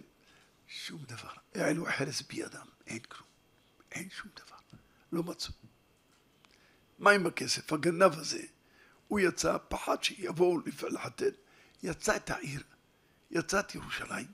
שום 0.67 1.01
דבר. 1.07 1.31
העלו 1.55 1.85
חרס 1.97 2.21
בידם, 2.21 2.65
אין 2.87 2.99
כלום, 2.99 3.27
אין 3.91 4.09
שום 4.09 4.31
דבר, 4.35 4.57
לא 5.11 5.23
מצאו. 5.23 5.53
מה 6.99 7.11
עם 7.11 7.27
הכסף? 7.27 7.73
הגנב 7.73 8.19
הזה, 8.19 8.41
הוא 9.07 9.19
יצא, 9.19 9.57
פחד 9.67 10.03
שיבואו 10.03 10.59
לחתן, 10.89 11.29
יצא 11.87 12.15
את 12.15 12.29
העיר, 12.29 12.63
יצא 13.31 13.59
את 13.59 13.75
ירושלים, 13.75 14.27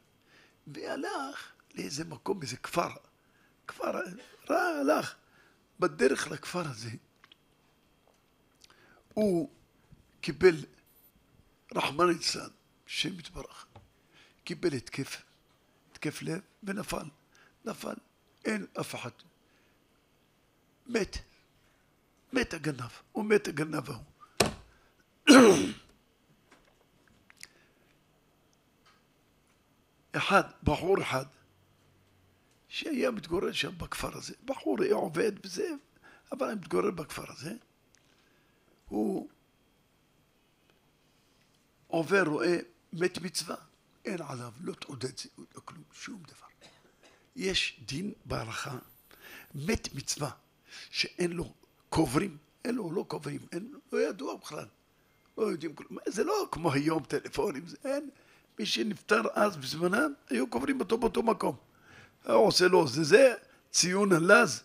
והלך 0.68 1.52
לאיזה 1.74 2.04
מקום, 2.06 2.42
איזה 2.42 2.58
כפר, 2.58 2.90
כפר, 3.68 3.92
רע 4.50 4.62
הלך, 4.62 5.16
בדרך 5.80 6.28
לכפר 6.28 6.68
הזה, 6.68 6.90
הוא 9.14 9.50
קיבל 10.22 10.56
רחמן 11.76 12.08
ליצלן, 12.08 12.50
שם 12.86 13.20
יתברך, 13.20 13.66
קיבל 14.44 14.74
התקף, 14.74 15.22
התקף 15.92 16.22
לב 16.22 16.42
ונפל, 16.64 17.06
נפל, 17.66 17.96
אין 18.46 18.66
אף 18.80 18.96
אחד. 18.96 19.10
מת, 20.88 21.18
מת 22.34 22.54
הגנב, 22.54 22.92
הוא 23.12 23.26
מת 23.26 23.48
הגנב 23.48 23.90
ההוא. 23.90 24.04
אחד, 30.14 30.44
בחור 30.64 31.02
אחד, 31.02 31.26
שהיה 32.68 33.12
מתגורר 33.12 33.52
שם 33.52 33.78
בכפר 33.78 34.18
הזה, 34.18 34.34
בחור 34.46 34.84
היה 34.84 34.96
עובד 34.96 35.32
וזה, 35.46 35.70
אבל 36.32 36.48
היה 36.48 36.56
מתגורר 36.56 36.92
בכפר 36.92 37.32
הזה, 37.32 37.54
הוא 38.88 39.30
עובר, 41.88 42.24
רואה 42.28 42.58
מת 42.94 43.18
מצווה, 43.22 43.56
אין 44.06 44.22
עליו 44.22 44.52
לא 44.62 44.74
תעודת 44.74 45.18
זהות, 45.18 45.56
לא 45.56 45.62
כלום, 45.66 45.84
שום 45.94 46.24
דבר. 46.24 46.48
יש 47.36 47.80
דין 47.86 48.14
בהלכה, 48.26 48.78
מת 49.56 49.94
מצווה, 49.96 50.32
שאין 50.90 51.32
לו 51.32 51.54
קוברים, 51.90 52.38
אין 52.66 52.76
לו, 52.76 52.92
לא 52.92 53.06
קוברים, 53.08 53.40
אין, 53.52 53.74
לא 53.92 54.10
ידוע 54.10 54.36
בכלל, 54.36 54.66
לא 55.38 55.44
יודעים 55.44 55.76
כלום, 55.76 55.98
זה 56.08 56.24
לא 56.24 56.48
כמו 56.52 56.74
היום 56.74 57.04
טלפונים, 57.04 57.68
זה 57.68 57.78
אין, 57.86 58.10
מי 58.60 58.66
שנפטר 58.66 59.22
אז 59.34 59.58
בזמנם, 59.58 60.14
היו 60.30 60.48
קוברים 60.48 60.80
אותו 60.80 60.98
באותו 60.98 61.24
מקום. 61.24 61.56
הוא 62.26 62.36
עושה 62.36 62.68
לו, 62.68 62.88
זה 62.88 63.04
זה 63.04 63.34
ציון 63.72 64.12
הלז. 64.12 64.64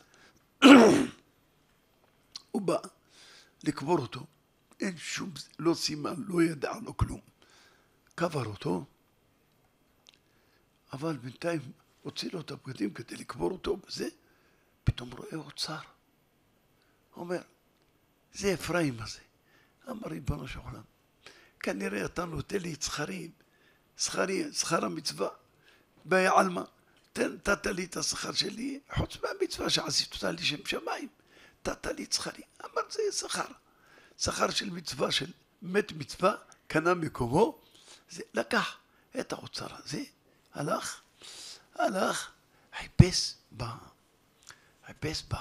הוא 2.52 2.62
בא 2.62 2.76
לקבור 3.64 3.98
אותו. 3.98 4.26
אין 4.80 4.96
שום, 4.96 5.30
לא 5.58 5.74
סימן, 5.74 6.14
לא 6.26 6.42
ידע, 6.42 6.72
לא 6.84 6.92
כלום. 6.96 7.20
קבר 8.14 8.46
אותו, 8.46 8.84
אבל 10.92 11.16
בינתיים 11.16 11.60
הוציא 12.02 12.30
לו 12.32 12.40
את 12.40 12.50
הבגדים 12.50 12.94
כדי 12.94 13.16
לקבור 13.16 13.50
אותו 13.50 13.76
בזה, 13.76 14.08
פתאום 14.84 15.10
רואה 15.10 15.34
אוצר. 15.34 15.78
אומר, 17.16 17.40
זה 18.32 18.54
אפרים 18.54 19.00
הזה. 19.00 19.20
אמר 19.90 20.08
ריבונו 20.08 20.48
של 20.48 20.58
עולם, 20.58 20.82
כנראה 21.60 22.04
אתה 22.04 22.24
נותן 22.24 22.60
לי 22.60 22.74
את 22.74 22.82
שכרי, 23.98 24.52
שכר 24.52 24.84
המצווה, 24.84 25.28
בעלמא. 26.04 26.62
תן, 27.12 27.32
נתת 27.32 27.66
לי 27.66 27.84
את 27.84 27.96
השכר 27.96 28.32
שלי, 28.32 28.80
חוץ 28.94 29.16
מהמצווה 29.22 29.70
שעשית 29.70 30.14
אותה 30.14 30.30
לשם 30.30 30.66
שמיים. 30.66 31.08
נתת 31.66 31.86
לי 31.86 32.04
את 32.04 32.12
שכרי. 32.12 32.42
אמר, 32.64 32.82
זה 32.90 33.02
שכר. 33.12 33.46
שכר 34.18 34.50
של 34.50 34.70
מצווה, 34.70 35.12
של 35.12 35.32
מת 35.62 35.92
מצווה, 35.92 36.34
קנה 36.66 36.94
מקומו, 36.94 37.58
זה 38.10 38.22
לקח 38.34 38.76
את 39.20 39.32
האוצר 39.32 39.66
הזה, 39.70 40.02
הלך, 40.54 41.00
הלך, 41.74 42.30
חיפש 42.78 43.34
ב... 43.56 43.64
חיפש 44.86 45.24
ב... 45.30 45.34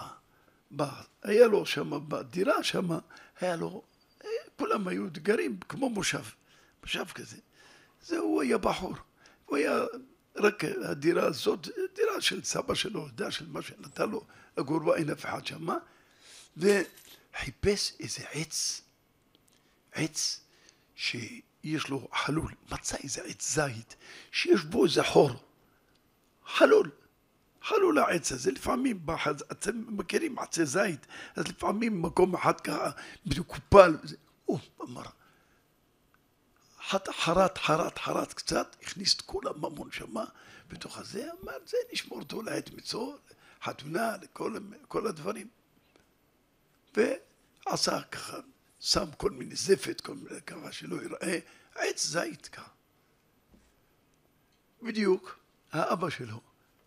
ב... 0.76 0.84
היה 1.24 1.48
לו 1.48 1.66
שם, 1.66 2.10
בדירה 2.10 2.64
שם, 2.64 2.90
היה 3.40 3.56
לו, 3.56 3.84
כולם 4.56 4.88
היו 4.88 5.08
גרים 5.12 5.60
כמו 5.70 5.90
מושב, 5.90 6.24
מושב 6.82 7.06
כזה. 7.06 7.38
זה 8.08 8.18
הוא 8.18 8.42
היה 8.42 8.58
בחור, 8.58 8.94
הוא 9.46 9.58
היה 9.58 9.80
רק 10.36 10.64
הדירה 10.64 11.26
הזאת, 11.26 11.68
דירה 11.96 12.22
של 12.22 12.44
סבא 12.44 12.76
שלו, 12.76 13.08
דירה 13.08 13.32
של 13.32 13.50
מה 13.50 13.62
שנתן 13.62 14.10
לו 14.10 14.26
לגור 14.58 14.80
בה, 14.80 14.96
אין 14.96 15.10
אף 15.10 15.26
אחד 15.26 15.46
שמה, 15.46 15.78
וחיפש 16.58 17.94
איזה 18.00 18.24
עץ, 18.32 18.82
עץ 19.92 20.42
שיש 20.96 21.90
לו 21.90 22.08
חלול, 22.14 22.52
מצא 22.72 22.98
איזה 23.04 23.22
עץ 23.24 23.56
זית 23.56 23.96
שיש 24.32 24.64
בו 24.64 24.86
איזה 24.86 25.04
חור, 25.04 25.32
חלול, 26.46 26.92
חלול 27.62 28.00
העץ 28.00 28.32
הזה, 28.32 28.52
לפעמים, 28.52 29.06
אתם 29.52 29.84
מכירים 29.88 30.40
עצי 30.40 30.66
זית, 30.66 31.08
אז 31.36 31.48
לפעמים 31.48 32.02
מקום 32.02 32.36
אחד 32.36 32.62
ככה 32.62 32.92
מקופל, 33.26 33.98
הוא 34.46 34.60
אמר, 34.82 35.04
חרט, 36.88 37.10
חרט, 37.58 38.00
חרט 38.00 38.34
קצת, 38.34 38.76
הכניס 38.82 39.16
את 39.16 39.22
כל 39.22 39.42
הממון 39.46 39.92
שמה 39.92 40.26
בתוך 40.70 40.98
הזה, 40.98 41.30
אמר, 41.44 41.58
זה 41.66 41.78
נשמור 41.94 42.20
אותו 42.20 42.42
לעת 42.42 42.74
מצוא, 42.74 43.18
חתונה, 43.64 44.16
לכל 44.22 45.08
הדברים. 45.08 45.48
ועשה 46.96 48.02
ככה 48.04 48.38
שם 48.80 49.06
כל 49.18 49.32
מיני 49.32 49.56
זפת, 49.56 50.02
כל 50.02 50.16
מיני 50.16 50.42
ככה 50.42 50.72
שלא 50.72 50.96
ייראה, 51.02 51.40
עץ 51.76 52.06
זית 52.06 52.48
ככה. 52.48 52.72
בדיוק, 54.82 55.40
האבא 55.72 56.10
שלו 56.10 56.42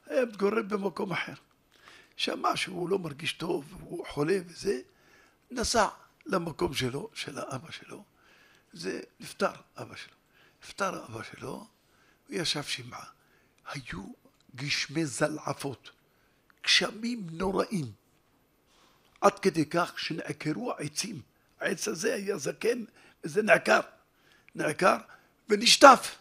היה 0.06 0.24
מתגורר 0.24 0.62
במקום 0.62 1.12
אחר. 1.12 1.34
שמע 2.16 2.56
שהוא 2.56 2.88
לא 2.88 2.98
מרגיש 2.98 3.32
טוב, 3.32 3.64
הוא 3.80 4.06
חולה 4.06 4.38
וזה, 4.46 4.80
נסע 5.50 5.88
למקום 6.26 6.74
שלו, 6.74 7.10
של 7.14 7.38
האבא 7.38 7.70
שלו, 7.70 8.04
זה 8.72 9.00
נפטר 9.20 9.52
אבא 9.76 9.96
שלו. 9.96 10.14
נפטר 10.62 11.04
אבא 11.04 11.22
שלו, 11.22 11.66
הוא 12.28 12.36
ישב 12.36 12.62
שמעה. 12.62 13.04
היו 13.66 14.04
גשמי 14.56 15.06
זלעפות, 15.06 15.90
גשמים 16.64 17.26
נוראים, 17.30 17.92
עד 19.20 19.38
כדי 19.38 19.66
כך 19.66 19.98
שנעקרו 19.98 20.72
העצים. 20.72 21.22
העץ 21.60 21.88
הזה 21.88 22.14
היה 22.14 22.38
זקן 22.38 22.84
וזה 23.24 23.42
נעקר, 23.42 23.80
נעקר 24.54 24.96
ונשטף. 25.48 26.16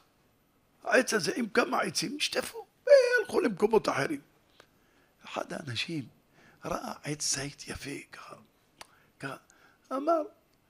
העץ 0.83 1.13
הזה 1.13 1.31
עם 1.35 1.49
כמה 1.49 1.81
עצים 1.81 2.15
נשטפו 2.15 2.65
והלכו 2.85 3.39
למקומות 3.39 3.89
אחרים. 3.89 4.21
אחד 5.25 5.53
האנשים 5.53 6.07
ראה 6.65 6.93
עץ 7.03 7.35
זית 7.35 7.67
יפה 7.67 7.89
ככה, 8.11 8.35
ככה, 9.19 9.35
אמר, 9.91 10.21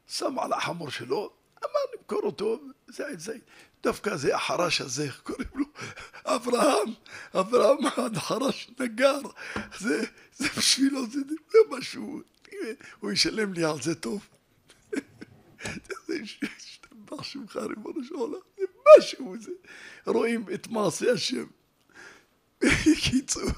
שם 0.08 0.40
על 0.40 0.54
החמור 0.54 0.90
שלו, 0.90 1.34
אמר 1.64 1.80
נמכור 1.98 2.22
אותו, 2.24 2.60
זה 2.88 3.04
זית. 3.18 3.44
דווקא 3.84 4.16
זה 4.16 4.36
החרש 4.36 4.82
הזה, 4.82 5.04
איך 5.04 5.22
קוראים 5.28 5.50
לו? 5.56 5.66
אברהם, 6.26 6.94
אברהם 7.36 7.86
החרש 8.16 8.72
נגר, 8.80 9.20
זה, 9.80 10.06
זה 10.38 10.48
בשבילו, 10.58 11.06
זה, 11.06 11.20
זה 11.52 11.58
משהו, 11.70 12.22
הוא 13.00 13.12
ישלם 13.12 13.54
לי 13.54 13.64
על 13.64 13.82
זה 13.82 13.96
טוב. 13.96 14.28
זה 16.08 16.14
השתבח 16.58 17.24
שמך 17.24 17.56
ריבונו 17.56 18.04
של 18.04 18.16
עולם, 18.16 18.40
זה 18.58 18.66
משהו 18.98 19.36
זה. 19.40 19.52
רואים 20.06 20.46
את 20.54 20.68
מעשה 20.68 21.12
השם. 21.12 21.46
בקיצור, 22.64 23.52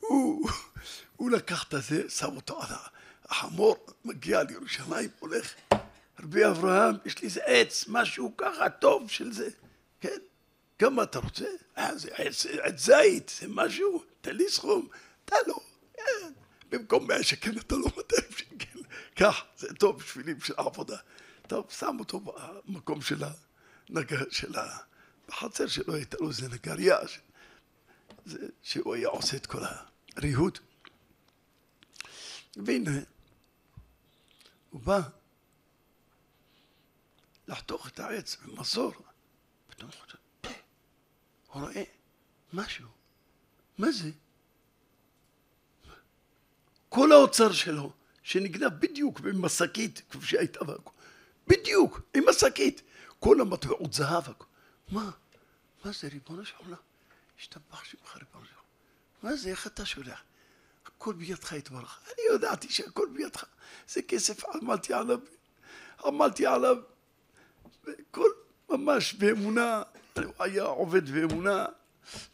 הוא, 0.00 0.48
הוא 1.16 1.30
לקח 1.30 1.64
את 1.64 1.82
זה, 1.82 2.10
שם 2.10 2.36
אותו 2.36 2.62
על 2.62 2.68
החמור, 3.24 3.86
מגיע 4.04 4.42
לירושלים, 4.42 5.10
הולך, 5.18 5.54
רבי 6.24 6.46
אברהם, 6.46 6.94
יש 7.04 7.18
לי 7.18 7.28
איזה 7.28 7.40
עץ, 7.44 7.84
משהו 7.88 8.36
ככה 8.36 8.70
טוב 8.70 9.10
של 9.10 9.32
זה, 9.32 9.48
כן? 10.00 10.18
כמה 10.78 11.02
אתה 11.02 11.18
רוצה? 11.18 11.46
אה, 11.78 11.98
זה 11.98 12.08
עץ, 12.14 12.46
עץ 12.46 12.84
זית, 12.84 13.32
זה 13.40 13.46
משהו, 13.48 14.04
תן 14.20 14.36
לי 14.36 14.48
סכום, 14.48 14.88
אתה 15.24 15.36
לא, 15.46 15.60
אה, 15.98 16.04
במקום 16.70 17.06
מאה 17.08 17.22
שקל 17.22 17.58
אתה 17.58 17.74
לא 17.76 17.86
200 17.96 18.22
שקל, 18.36 18.80
קח, 19.14 19.44
זה 19.56 19.74
טוב 19.74 19.98
בשבילי, 19.98 20.34
בשביל 20.34 20.56
העבודה. 20.58 20.96
טוב, 21.46 21.66
שם 21.70 21.96
אותו 21.98 22.20
במקום 22.66 23.00
של 23.00 23.22
הנגר, 23.88 24.30
של 24.30 24.56
ה... 24.56 24.78
בחצר 25.28 25.66
שלו 25.66 25.94
הייתה 25.94 26.16
לו 26.20 26.28
איזה 26.28 26.48
נגריה, 26.48 27.08
ש... 27.08 27.18
זה, 28.26 28.46
שהוא 28.62 28.94
היה 28.94 29.08
עושה 29.08 29.36
את 29.36 29.46
כל 29.46 29.62
הריהוט. 30.16 30.58
והנה, 32.56 33.00
הוא 34.70 34.80
בא 34.80 35.00
לחתוך 37.48 37.88
את 37.88 38.00
העץ 38.00 38.36
במסור, 38.36 38.92
פתאום 39.66 39.90
חושב, 39.90 40.18
הוא 41.46 41.62
רואה 41.62 41.82
משהו, 42.52 42.88
מה 43.78 43.92
זה? 43.92 44.10
כל 46.88 47.12
האוצר 47.12 47.52
שלו, 47.52 47.92
שנגנב 48.22 48.72
בדיוק 48.78 49.20
במסקית, 49.20 50.02
כפי 50.10 50.26
שהייתה 50.26 50.64
והכל, 50.64 50.90
בדיוק, 51.46 52.00
עם 52.14 52.28
השקית. 52.28 52.82
כל 53.24 53.40
המטבעות 53.40 53.92
זהב. 53.92 54.24
מה? 54.88 55.10
מה 55.84 55.92
זה 55.92 56.08
ריבונו 56.08 56.44
של 56.44 56.54
עולם? 56.58 56.76
השתבח 57.38 57.84
שמך 57.84 58.16
ריבונו 58.16 58.44
של 58.44 58.54
עולם. 58.54 58.64
מה 59.22 59.36
זה? 59.36 59.50
איך 59.50 59.66
אתה 59.66 59.86
שולח? 59.86 60.22
הכל 60.86 61.14
בידך 61.14 61.52
יתברך. 61.52 62.00
אני 62.06 62.34
ידעתי 62.34 62.68
שהכל 62.68 63.08
בידך. 63.12 63.44
זה 63.88 64.02
כסף, 64.02 64.44
עמלתי 64.44 64.94
עליו, 64.94 65.18
עמלתי 66.04 66.46
עליו. 66.46 66.76
כל 68.10 68.28
ממש 68.70 69.14
באמונה, 69.14 69.82
הוא 70.16 70.32
היה 70.38 70.62
עובד 70.62 71.10
באמונה, 71.10 71.66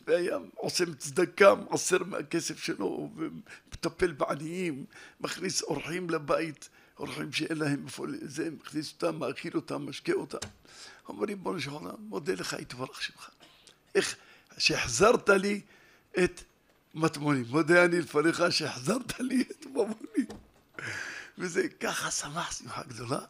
והיה 0.06 0.38
עושה 0.54 0.84
צדקה, 0.98 1.54
מעשר 1.54 2.04
מהכסף 2.04 2.58
שלו, 2.58 3.10
ומטפל 3.16 4.12
בעניים, 4.12 4.84
מכניס 5.20 5.62
אורחים 5.62 6.10
לבית. 6.10 6.68
אורחים 6.98 7.32
שאין 7.32 7.58
להם 7.58 7.84
איפה 7.86 8.06
זה, 8.22 8.50
מכניס 8.50 8.92
אותם, 8.92 9.16
מאכיל 9.16 9.52
אותם, 9.54 9.88
משקה 9.88 10.12
אותם. 10.12 10.38
אומרים 11.08 11.42
בוא 11.42 11.56
נשאר 11.56 11.72
עולם, 11.72 11.94
מודה 11.98 12.34
לך, 12.34 12.56
יתברך 12.60 13.02
שמך. 13.02 13.30
איך 13.94 14.16
שהחזרת 14.58 15.28
לי 15.28 15.60
את 16.24 16.42
מטמונים. 16.94 17.44
מודה 17.48 17.84
אני 17.84 18.00
לפניך 18.00 18.42
שהחזרת 18.50 19.20
לי 19.20 19.44
את 19.50 19.66
ממוני. 19.66 20.26
וזה 21.38 21.68
ככה 21.68 22.10
שמח 22.10 22.52
שמחה 22.52 22.82
גדולה, 22.82 23.20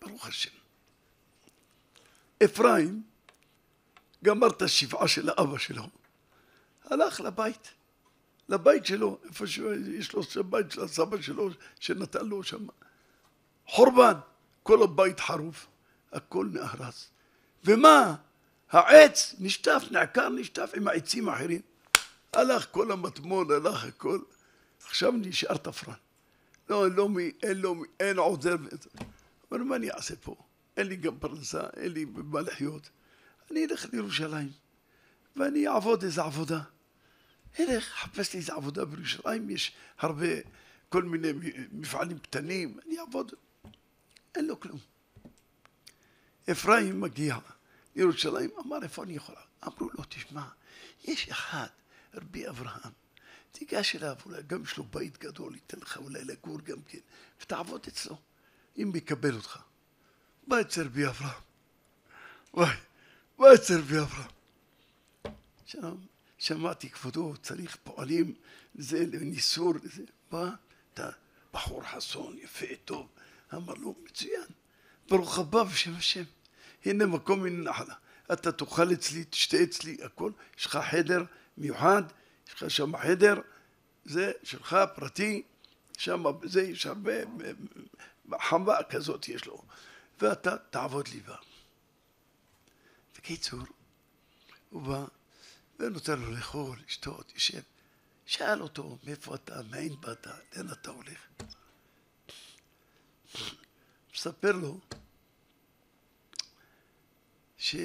ברוך 0.00 0.26
השם. 0.26 0.63
אפרים 2.44 3.02
גמר 4.24 4.46
את 4.46 4.62
השבעה 4.62 5.08
של 5.08 5.28
האבא 5.28 5.58
שלו, 5.58 5.88
הלך 6.84 7.20
לבית, 7.20 7.70
לבית 8.48 8.86
שלו, 8.86 9.18
איפה 9.24 9.46
שיש 9.46 10.12
לו 10.12 10.22
בית 10.42 10.70
של 10.70 10.82
הסבא 10.82 11.22
שלו, 11.22 11.50
שנתן 11.80 12.26
לו 12.26 12.42
שם. 12.42 12.66
חורבן, 13.66 14.14
כל 14.62 14.82
הבית 14.82 15.20
חרוף, 15.20 15.66
הכל 16.12 16.48
נהרס. 16.52 17.08
ומה? 17.64 18.14
העץ 18.70 19.34
נשטף, 19.38 19.84
נעקר, 19.90 20.28
נשטף 20.28 20.70
עם 20.76 20.88
העצים 20.88 21.28
האחרים. 21.28 21.60
הלך 22.32 22.66
כל 22.70 22.92
המטמון, 22.92 23.50
הלך 23.50 23.84
הכל. 23.84 24.18
עכשיו 24.86 25.12
נשאר 25.12 25.56
תפרן. 25.56 25.94
לא, 26.68 26.90
לא 26.90 27.08
אין 27.42 27.62
מי, 27.62 27.84
אין 28.00 28.18
עוזר. 28.18 28.56
אבל 29.50 29.60
מה 29.60 29.76
אני 29.76 29.90
אעשה 29.90 30.14
פה? 30.16 30.36
אין 30.76 30.86
לי 30.86 30.96
גם 30.96 31.18
פרנסה, 31.18 31.62
אין 31.76 31.92
לי 31.92 32.04
מה 32.04 32.40
לחיות. 32.40 32.90
אני 33.50 33.66
אלך 33.66 33.86
לירושלים, 33.92 34.50
ואני 35.36 35.68
אעבוד 35.68 36.02
איזה 36.02 36.22
עבודה. 36.22 36.60
אלך, 37.60 37.84
חפש 37.84 38.32
לי 38.32 38.40
איזה 38.40 38.52
עבודה 38.52 38.84
בירושלים, 38.84 39.50
יש 39.50 39.72
הרבה, 39.98 40.26
כל 40.88 41.02
מיני 41.02 41.28
מפעלים 41.72 42.18
קטנים, 42.18 42.78
אני 42.86 42.98
אעבוד. 42.98 43.32
אין 44.34 44.46
לו 44.46 44.60
כלום. 44.60 44.78
אפרים 46.50 47.00
מגיע 47.00 47.36
לירושלים, 47.96 48.50
אמר 48.58 48.82
איפה 48.82 49.04
אני 49.04 49.12
יכול? 49.12 49.34
אמרו 49.64 49.90
לו, 49.94 50.04
תשמע, 50.08 50.48
יש 51.04 51.28
אחד, 51.28 51.66
רבי 52.14 52.48
אברהם, 52.48 52.92
תיגש 53.52 53.96
אליו, 53.96 54.16
אולי 54.26 54.42
גם 54.42 54.62
יש 54.62 54.76
לו 54.76 54.84
בית 54.84 55.18
גדול, 55.18 55.54
ייתן 55.54 55.78
לך 55.78 55.96
אולי 55.96 56.24
לגור 56.24 56.60
גם 56.60 56.82
כן, 56.82 56.98
ותעבוד 57.40 57.84
אצלו, 57.88 58.18
אם 58.76 58.92
יקבל 58.94 59.34
אותך. 59.34 59.58
בא 60.46 60.60
אצל 60.60 60.82
רבי 60.82 61.06
אברהם. 61.06 61.40
וואי, 62.54 62.76
בא 63.38 63.54
אצל 63.54 63.78
רבי 63.78 63.98
אברהם. 63.98 64.30
שם, 65.66 65.96
שמעתי 66.38 66.90
כבודו, 66.90 67.34
צריך 67.42 67.76
פועלים, 67.84 68.34
זה 68.74 68.98
לניסור, 69.12 69.74
זה, 69.82 70.02
בא, 70.30 70.50
אתה 70.94 71.10
בחור 71.52 71.82
חסון, 71.82 72.38
יפה, 72.38 72.66
טוב. 72.84 73.08
אמר 73.54 73.74
לו, 73.74 73.94
מצוין, 74.04 74.46
ברוך 75.08 75.38
הבא 75.38 75.62
בשם 75.62 75.94
השם. 75.94 76.22
הנה 76.84 77.06
מקום 77.06 77.42
מן 77.42 77.62
נחלה. 77.62 77.94
אתה 78.32 78.52
תאכל 78.52 78.92
אצלי, 78.92 79.24
תשתה 79.24 79.56
אצלי, 79.62 79.96
הכל. 80.02 80.32
יש 80.58 80.66
לך 80.66 80.78
חדר 80.90 81.24
מיוחד, 81.58 82.02
יש 82.48 82.54
לך 82.54 82.70
שם 82.70 82.96
חדר, 82.96 83.40
זה 84.04 84.32
שלך, 84.42 84.76
פרטי, 84.94 85.42
שם 85.98 86.24
זה 86.42 86.62
יש 86.62 86.86
הרבה, 86.86 87.12
חווה 88.42 88.82
כזאת 88.82 89.28
יש 89.28 89.46
לו. 89.46 89.62
ואתה 90.20 90.58
תעבוד 90.58 91.08
לי 91.08 91.20
בה. 91.20 91.36
בקיצור, 93.16 93.60
הוא 94.70 94.82
בא 94.82 95.04
ונותן 95.78 96.18
לו 96.18 96.30
לאכול, 96.30 96.78
לשתות, 96.86 97.32
יושב. 97.34 97.60
שאל 98.26 98.62
אותו, 98.62 98.98
מאיפה 99.04 99.34
אתה, 99.34 99.62
מאין 99.70 100.00
באת, 100.00 100.26
לאן 100.26 100.72
אתה 100.72 100.90
הולך? 100.90 101.26
מספר 104.14 104.52
לו 104.52 104.80
ש... 107.58 107.76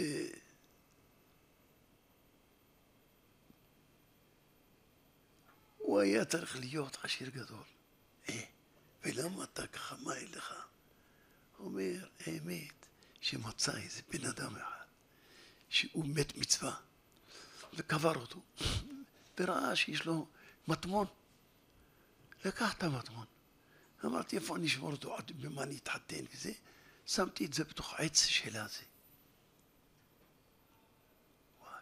הוא 5.77 5.99
היה 5.99 6.25
צריך 6.25 6.59
להיות 6.59 6.97
עשיר 7.03 7.29
גדול. 7.29 7.63
אה, 8.29 8.43
ולמה 9.03 9.43
אתה 9.43 9.67
ככה, 9.67 9.95
מה 9.95 10.15
אין 10.15 10.31
לך? 10.31 10.53
אומר, 11.59 12.07
האמת, 12.19 12.85
שמצא 13.21 13.77
איזה 13.77 14.01
בן 14.09 14.25
אדם 14.25 14.55
אחד, 14.55 14.85
שהוא 15.69 16.05
מת 16.05 16.37
מצווה, 16.37 16.75
וקבר 17.73 18.15
אותו, 18.15 18.41
וראה 19.39 19.75
שיש 19.75 20.05
לו 20.05 20.27
מטמון. 20.67 21.07
לקח 22.45 22.73
את 22.73 22.83
המטמון. 22.83 23.25
אמרתי, 24.05 24.35
איפה 24.35 24.55
אני 24.55 24.67
אשמור 24.67 24.91
אותו, 24.91 25.15
עד 25.17 25.31
במה 25.31 25.63
אני 25.63 25.77
אתחתן 25.77 26.25
וזה? 26.33 26.51
שמתי 27.05 27.45
את 27.45 27.53
זה 27.53 27.63
בתוך 27.63 27.93
עץ 27.97 28.25
של 28.25 28.57
הזה. 28.57 28.83
וואי. 31.59 31.81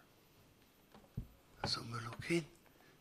אז 1.64 1.76
הוא 1.76 1.86
אומר 1.86 2.00
לו, 2.04 2.12
כן, 2.22 2.40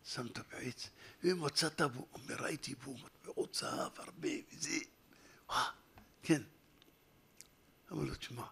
שמת 0.04 0.38
בעץ, 0.38 0.90
ומצאת 1.24 1.80
בו, 1.80 2.06
אומר, 2.12 2.34
ראיתי 2.34 2.74
בו 2.74 2.94
מטבעות 2.94 3.54
זהב 3.54 3.92
הרבה 3.96 4.28
וזה. 4.52 4.78
וואי, 5.48 5.64
כן. 6.22 6.42
אמר 7.92 8.02
לו, 8.02 8.14
תשמע, 8.14 8.46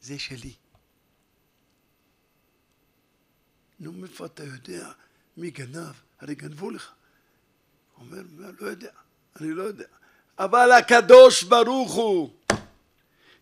זה 0.00 0.18
שלי. 0.18 0.54
נו, 3.80 3.92
מאיפה 3.92 4.26
אתה 4.26 4.44
יודע 4.44 4.92
מי 5.36 5.50
גנב? 5.50 5.94
הרי 6.20 6.34
גנבו 6.34 6.70
לך. 6.70 6.92
הוא 7.94 8.06
אומר, 8.06 8.22
לא 8.58 8.66
יודע, 8.66 8.90
אני 9.40 9.52
לא 9.52 9.62
יודע. 9.62 9.86
אבל 10.38 10.72
הקדוש 10.72 11.42
ברוך 11.42 11.94
הוא 11.94 12.30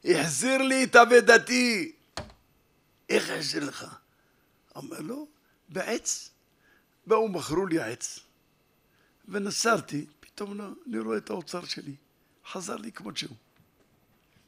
החזיר 0.04 0.62
לי 0.62 0.84
את 0.84 0.96
אבדתי. 0.96 1.92
איך 3.08 3.30
החזיר 3.30 3.64
לך? 3.64 3.96
אומר 4.74 5.00
לו, 5.00 5.28
בעץ. 5.68 6.30
באו, 7.06 7.28
מכרו 7.28 7.66
לי 7.66 7.80
עץ. 7.80 8.18
ונסרתי, 9.28 10.06
פתאום 10.20 10.58
לא, 10.58 10.64
אני 10.86 10.98
רואה 10.98 11.16
את 11.18 11.30
האוצר 11.30 11.64
שלי. 11.64 11.96
חזר 12.46 12.76
לי 12.76 12.92
כמות 12.92 13.16
שהוא. 13.16 13.36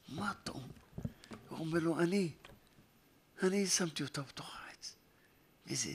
מה 0.09 0.33
אתה 0.43 0.51
אומר? 0.51 0.67
הוא 1.49 1.59
אומר 1.59 1.79
לו, 1.79 2.01
אני, 2.01 2.33
אני 3.43 3.67
שמתי 3.67 4.03
אותה 4.03 4.23
בתוך 4.23 4.57
העץ. 4.57 4.95
איזה... 5.67 5.91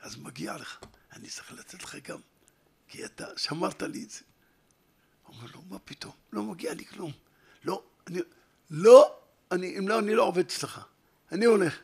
אז 0.00 0.16
מגיע 0.16 0.56
לך. 0.56 0.80
אני 1.12 1.28
צריך 1.28 1.52
לתת 1.52 1.82
לך 1.82 1.94
גם, 1.94 2.18
כי 2.88 3.04
אתה 3.04 3.38
שמרת 3.38 3.82
לי 3.82 4.02
את 4.02 4.10
זה. 4.10 4.20
הוא 5.22 5.36
אומר 5.36 5.46
לו, 5.54 5.62
מה 5.62 5.78
פתאום? 5.78 6.12
לא 6.32 6.42
מגיע 6.42 6.74
לי 6.74 6.84
כלום. 6.84 7.12
לא, 7.64 7.84
אני, 8.06 8.18
לא, 8.70 9.20
אני, 9.52 9.78
אם 9.78 9.88
לא, 9.88 9.98
אני 9.98 10.14
לא 10.14 10.22
עובד 10.22 10.44
אצלך. 10.44 10.80
אני 11.32 11.44
הולך. 11.44 11.78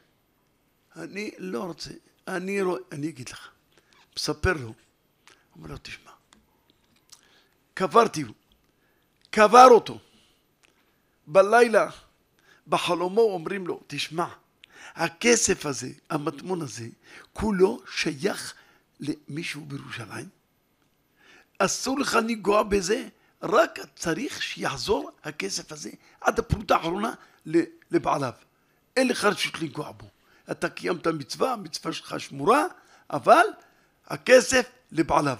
אני 0.96 1.30
לא 1.38 1.64
רוצה, 1.64 1.90
אני 2.28 2.62
רואה, 2.62 2.80
אני 2.92 3.08
אגיד 3.08 3.28
לך. 3.28 3.50
מספר 4.16 4.52
לו, 4.52 4.74
אומר 5.56 5.68
לו, 5.68 5.78
תשמע, 5.78 6.10
קברתי, 7.74 8.24
קבר 9.36 9.68
אותו. 9.70 9.98
בלילה, 11.26 11.88
בחלומו 12.66 13.20
אומרים 13.20 13.66
לו, 13.66 13.80
תשמע, 13.86 14.26
הכסף 14.94 15.66
הזה, 15.66 15.90
המטמון 16.10 16.62
הזה, 16.62 16.86
כולו 17.32 17.82
שייך 17.90 18.54
למישהו 19.00 19.64
בירושלים, 19.64 20.28
אסור 21.58 21.98
לך 21.98 22.14
לנגוע 22.14 22.62
בזה, 22.62 23.08
רק 23.42 23.78
צריך 23.96 24.42
שיחזור 24.42 25.10
הכסף 25.24 25.72
הזה 25.72 25.90
עד 26.20 26.38
הפרוטה 26.38 26.74
האחרונה 26.76 27.14
לבעליו. 27.90 28.32
אין 28.96 29.08
לך 29.08 29.24
רשות 29.24 29.60
לנגוע 29.60 29.92
בו. 29.92 30.08
אתה 30.50 30.68
קיימת 30.68 31.06
מצווה, 31.06 31.52
המצווה 31.52 31.92
שלך 31.92 32.20
שמורה, 32.20 32.64
אבל 33.10 33.46
הכסף 34.06 34.70
לבעליו. 34.92 35.38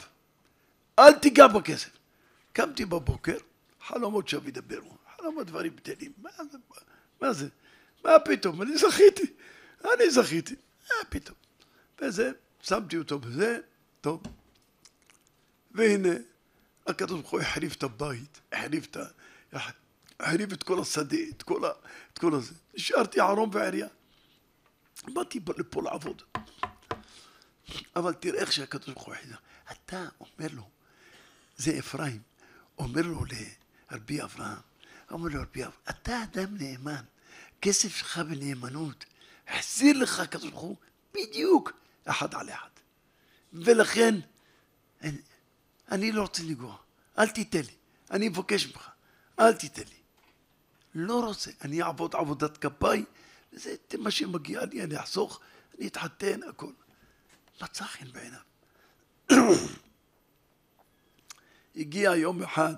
אל 0.99 1.13
תיגע 1.13 1.47
בכסף. 1.47 1.91
קמתי 2.53 2.85
בבוקר, 2.85 3.37
חלומות 3.87 4.29
שם 4.29 4.49
ידברו, 4.49 4.99
חלומות 5.17 5.47
דברים 5.47 5.77
בטלים. 5.77 6.13
מה 6.19 6.31
זה? 6.53 6.59
מה 7.21 7.33
זה? 7.33 7.49
מה 8.05 8.11
פתאום? 8.25 8.63
אני 8.63 8.79
זכיתי. 8.79 9.33
אני 9.85 10.11
זכיתי. 10.11 10.55
מה 10.89 11.05
פתאום? 11.09 11.37
וזה 12.01 12.33
שמתי 12.63 12.99
אותו 12.99 13.19
בזה, 13.19 13.59
טוב. 14.01 14.23
והנה, 15.71 16.09
הקדוש 16.87 17.21
ברוך 17.21 17.31
הוא 17.31 17.41
החריב 17.41 17.75
את 17.79 17.83
הבית, 17.83 18.41
החריב 18.53 18.87
את 18.91 18.97
ה... 18.97 19.05
החריב 20.21 20.53
את 20.53 20.63
כל 20.63 20.81
השדה, 20.81 21.17
את 21.31 21.43
כל, 21.43 21.65
ה... 21.65 21.69
את 22.13 22.19
כל 22.19 22.35
הזה. 22.35 22.55
נשארתי 22.75 23.21
ערום 23.21 23.51
ועריה. 23.53 23.89
באתי 25.05 25.41
לפה 25.59 25.83
לעבוד. 25.83 26.23
אבל 27.97 28.13
תראה 28.13 28.41
איך 28.41 28.53
שהקדוש 28.53 28.89
ברוך 28.89 29.07
הוא 29.07 29.15
החריב. 29.15 29.37
אתה 29.73 30.09
אומר 30.21 30.49
לו, 30.53 30.69
זה 31.57 31.79
אפרים, 31.79 32.21
אומר 32.79 33.03
לו 33.03 33.25
לרבי 33.91 34.23
אברהם, 34.23 34.59
אומר 35.11 35.29
לו 35.29 35.41
רבי 35.43 35.65
אברהם, 35.65 35.81
אתה 35.91 36.23
אדם 36.23 36.57
נאמן, 36.57 37.05
כסף 37.63 37.97
שלך 37.97 38.19
בנאמנות, 38.19 39.05
החזיר 39.49 39.99
לך 39.99 40.21
הקדוש 40.21 40.51
ברוך 40.51 40.63
הוא 40.63 40.77
בדיוק 41.15 41.73
אחד 42.05 42.35
על 42.35 42.51
אחד. 42.51 42.69
ולכן, 43.53 44.15
אני, 45.03 45.19
אני 45.91 46.13
לא 46.13 46.23
רוצה 46.23 46.43
לנגוע. 46.43 46.77
אל 47.19 47.29
תיתן 47.29 47.61
לי. 47.61 47.75
אני 48.11 48.29
מבקש 48.29 48.67
ממך, 48.67 48.89
אל 49.41 49.53
תיתן 49.53 49.83
לי. 49.83 49.97
לא 50.95 51.25
רוצה. 51.25 51.51
אני 51.65 51.83
אעבוד 51.83 52.15
עבודת 52.15 52.57
כפיי, 52.57 53.05
וזה 53.53 53.75
מה 53.99 54.11
שמגיע 54.11 54.65
לי, 54.65 54.83
אני 54.83 55.01
אחסוך, 55.01 55.41
אני 55.79 55.87
אתחתן, 55.87 56.41
הכל. 56.49 56.73
מצא 57.63 57.85
חן 57.85 58.07
בעיניו. 58.13 58.41
הגיע 61.77 62.17
יום 62.17 62.43
אחד 62.43 62.75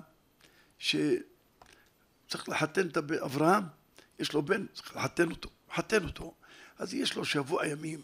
שצריך 0.79 2.49
לחתן 2.49 2.87
את 2.87 2.97
אברהם, 2.97 3.63
יש 4.19 4.33
לו 4.33 4.41
בן, 4.41 4.65
צריך 4.73 4.95
לחתן 4.95 5.31
אותו, 5.31 5.49
לחתן 5.71 6.03
אותו. 6.03 6.33
אז 6.77 6.93
יש 6.93 7.15
לו 7.15 7.25
שבוע 7.25 7.67
ימים 7.67 8.01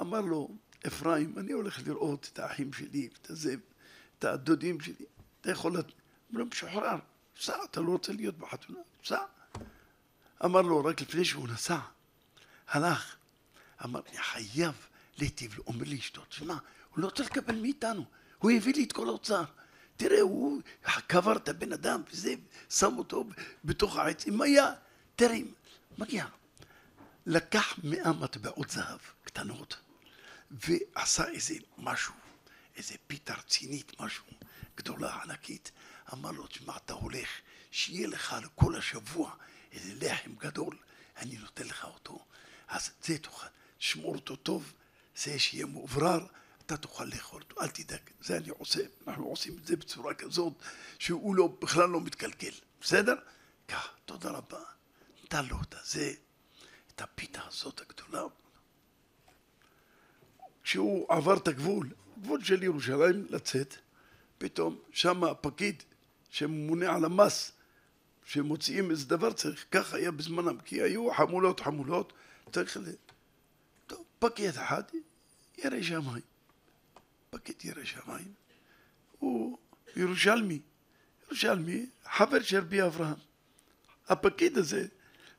אמר 0.00 0.20
לו, 0.20 0.48
אפרים, 0.86 1.38
אני 1.38 1.52
הולך 1.52 1.80
לראות 1.86 2.30
את 2.32 2.38
האחים 2.38 2.72
שלי, 2.72 3.08
את 3.22 3.30
הזה, 3.30 3.54
את 4.18 4.24
הדודים 4.24 4.80
שלי, 4.80 5.04
אתה 5.40 5.50
יכול... 5.50 5.72
אמר 5.76 6.40
לו, 6.40 6.46
משוחרר, 6.46 6.96
סע, 7.40 7.56
אתה 7.70 7.80
לא 7.80 7.92
רוצה 7.92 8.12
להיות 8.12 8.38
בחתונה? 8.38 8.78
סע. 9.04 9.18
אמר 10.44 10.62
לו, 10.62 10.84
רק 10.84 11.00
לפני 11.00 11.24
שהוא 11.24 11.48
נסע, 11.48 11.78
הלך, 12.68 13.16
אמר, 13.84 14.00
אני 14.08 14.18
חייב 14.18 14.74
להיטיב 15.18 15.54
לו. 15.58 15.64
אומר 15.66 15.84
לאשתו, 15.88 16.24
תשמע, 16.24 16.54
הוא 16.90 17.00
לא 17.00 17.06
רוצה 17.06 17.22
לקבל 17.22 17.54
מאיתנו, 17.54 18.04
הוא 18.38 18.50
הביא 18.50 18.74
לי 18.74 18.84
את 18.84 18.92
כל 18.92 19.08
האוצר. 19.08 19.44
תראה, 20.00 20.20
הוא 20.20 20.62
קבר 21.06 21.36
את 21.36 21.48
הבן 21.48 21.72
אדם, 21.72 22.02
וזה, 22.10 22.34
שם 22.70 22.98
אותו 22.98 23.24
בתוך 23.64 23.96
העץ, 23.96 24.26
אם 24.26 24.42
היה, 24.42 24.72
תראה, 25.16 25.38
מגיע. 25.98 26.26
לקח 27.26 27.78
מאה 27.84 28.12
מטבעות 28.12 28.70
זהב 28.70 28.98
קטנות, 29.24 29.76
ועשה 30.50 31.28
איזה 31.28 31.54
משהו, 31.78 32.14
איזה 32.76 32.94
פיתה 33.06 33.34
רצינית, 33.34 34.00
משהו, 34.00 34.24
גדולה, 34.76 35.22
ענקית. 35.22 35.72
אמר 36.12 36.30
לו, 36.30 36.46
תשמע, 36.46 36.76
אתה 36.76 36.92
הולך, 36.92 37.28
שיהיה 37.70 38.08
לך 38.08 38.36
לכל 38.44 38.76
השבוע 38.76 39.34
איזה 39.72 40.06
לחם 40.06 40.34
גדול, 40.38 40.76
אני 41.16 41.38
נותן 41.38 41.66
לך 41.66 41.84
אותו. 41.84 42.24
אז 42.68 42.90
זה 43.02 43.18
תאכל, 43.18 43.46
שמור 43.78 44.14
אותו 44.14 44.36
טוב, 44.36 44.72
זה 45.16 45.38
שיהיה 45.38 45.66
מאוברר, 45.66 46.26
אתה 46.72 46.78
תוכל 46.78 47.04
לאכול 47.04 47.42
אותו, 47.42 47.62
אל 47.62 47.68
תדאג, 47.68 48.00
זה 48.20 48.36
אני 48.36 48.48
עושה, 48.48 48.80
אנחנו 49.06 49.24
עושים 49.24 49.58
את 49.58 49.66
זה 49.66 49.76
בצורה 49.76 50.14
כזאת 50.14 50.52
שהוא 50.98 51.34
לא, 51.34 51.56
בכלל 51.62 51.88
לא 51.88 52.00
מתקלקל, 52.00 52.50
בסדר? 52.80 53.14
ככה, 53.68 53.88
תודה 54.04 54.30
רבה, 54.30 54.60
נתן 55.24 55.44
לו 55.44 55.56
אותה, 55.56 55.76
זה, 55.84 56.12
את 56.94 57.02
הפיתה 57.02 57.40
הזאת 57.46 57.80
הגדולה. 57.80 58.22
כשהוא 60.62 61.06
עבר 61.08 61.36
את 61.36 61.48
הגבול, 61.48 61.90
גבול 62.20 62.44
של 62.44 62.62
ירושלים, 62.62 63.26
לצאת, 63.30 63.74
פתאום 64.38 64.78
שם 64.92 65.24
הפקיד 65.24 65.82
שממונה 66.30 66.94
על 66.94 67.04
המס, 67.04 67.52
שמוציאים 68.24 68.90
איזה 68.90 69.06
דבר 69.06 69.32
צריך, 69.32 69.64
ככה 69.70 69.96
היה 69.96 70.10
בזמנם, 70.10 70.60
כי 70.60 70.82
היו 70.82 71.14
חמולות 71.14 71.60
חמולות, 71.60 72.12
צריך 72.52 72.76
ל... 72.76 72.80
טוב, 73.86 74.04
פקיד 74.18 74.56
אחד, 74.56 74.82
ירא 75.58 75.82
שמיים. 75.82 76.30
פקיד 77.30 77.64
ירא 77.64 77.84
שמיים, 77.84 78.34
הוא 79.18 79.58
ירושלמי, 79.96 80.60
ירושלמי, 81.26 81.86
חבר 82.04 82.42
של 82.42 82.58
רבי 82.58 82.82
אברהם. 82.82 83.14
הפקיד 84.08 84.58
הזה 84.58 84.86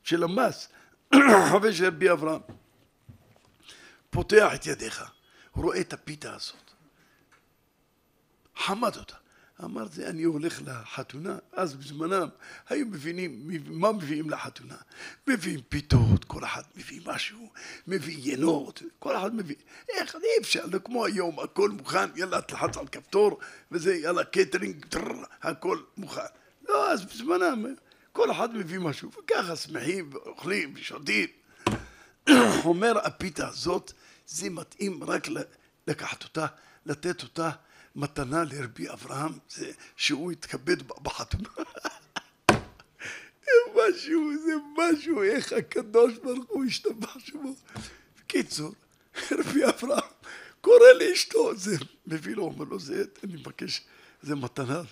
של 0.02 0.22
המס, 0.22 0.68
חבר 1.50 1.72
של 1.72 1.86
רבי 1.86 2.10
אברהם, 2.10 2.40
פותח 4.10 4.50
את 4.54 4.66
ידיך, 4.66 5.04
הוא 5.50 5.64
רואה 5.64 5.80
את 5.80 5.92
הפיתה 5.92 6.34
הזאת, 6.34 6.70
חמד 8.56 8.96
אותה. 8.96 9.21
אמר 9.64 9.86
זה 9.86 10.08
אני 10.08 10.22
הולך 10.22 10.62
לחתונה, 10.66 11.38
אז 11.52 11.74
בזמנם 11.74 12.28
היו 12.68 12.86
מבינים 12.86 13.50
מה 13.66 13.92
מביאים 13.92 14.30
לחתונה. 14.30 14.76
מביאים 15.26 15.60
פיתות, 15.68 16.24
כל 16.24 16.44
אחד 16.44 16.62
מביא 16.76 17.00
משהו, 17.06 17.50
מביא 17.86 18.32
ינות, 18.32 18.82
כל 18.98 19.16
אחד 19.16 19.34
מביא... 19.34 19.56
איך, 19.88 20.14
אי 20.14 20.40
אפשר, 20.40 20.66
לא 20.72 20.78
כמו 20.78 21.04
היום, 21.04 21.40
הכל 21.40 21.70
מוכן, 21.70 22.10
יאללה, 22.16 22.40
תלחץ 22.40 22.76
על 22.76 22.86
כפתור, 22.86 23.38
וזה 23.70 23.94
יאללה 23.94 24.24
קטרינג, 24.24 24.86
טרר, 24.86 25.24
הכל 25.42 25.78
מוכן. 25.96 26.20
לא, 26.68 26.92
אז 26.92 27.04
בזמנם 27.04 27.74
כל 28.12 28.30
אחד 28.30 28.54
מביא 28.54 28.78
משהו, 28.78 29.10
וככה 29.10 29.56
שמחים 29.56 30.10
ואוכלים 30.12 30.72
ושותים. 30.76 31.28
אומר 32.64 32.98
הפיתה 33.06 33.48
הזאת, 33.48 33.92
זה 34.26 34.50
מתאים 34.50 35.04
רק 35.04 35.28
לקחת 35.86 36.24
אותה, 36.24 36.46
לתת 36.86 37.22
אותה 37.22 37.50
מתנה 37.96 38.44
לרבי 38.44 38.90
אברהם, 38.90 39.32
זה 39.48 39.72
שהוא 39.96 40.32
יתכבד 40.32 40.82
בחתונה. 40.82 41.48
משהו, 43.74 44.32
זה 44.44 44.52
משהו, 44.78 45.22
איך 45.22 45.52
הקדוש 45.52 46.18
ברוך 46.18 46.48
הוא 46.48 46.64
השתבח 46.64 47.18
שמו. 47.18 47.54
בקיצור, 48.18 48.72
רבי 49.30 49.64
אברהם 49.64 50.10
קורא 50.60 50.92
לאשתו, 51.00 51.56
זה 51.56 51.76
מביא 52.06 52.34
לו, 52.34 52.42
אומר 52.42 52.64
לו, 52.64 52.80
זה, 52.80 53.04
אני 53.24 53.34
מבקש, 53.34 53.80
זה 54.22 54.34
מתנה. 54.34 54.82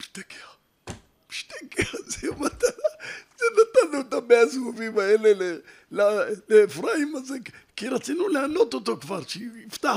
משתגע, 0.00 0.46
משתגע, 1.30 1.84
זה 2.06 2.30
מתנה. 2.30 2.86
זה 3.38 3.44
נתנו 3.56 4.00
את 4.00 4.12
המאה 4.12 4.46
זהובים 4.46 4.98
האלה 4.98 5.56
לאפרים 6.48 7.16
הזה, 7.16 7.34
כי 7.76 7.88
רצינו 7.88 8.28
לענות 8.28 8.74
אותו 8.74 9.00
כבר, 9.00 9.26
שיפתח 9.26 9.96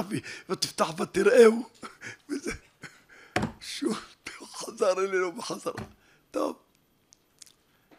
ותפתח 0.50 0.90
ותראהו. 1.00 1.70
וזה, 2.30 2.52
שוב, 3.62 4.00
חזר 4.44 5.00
אלינו 5.00 5.32
בחזרה. 5.32 5.84
טוב, 6.32 6.60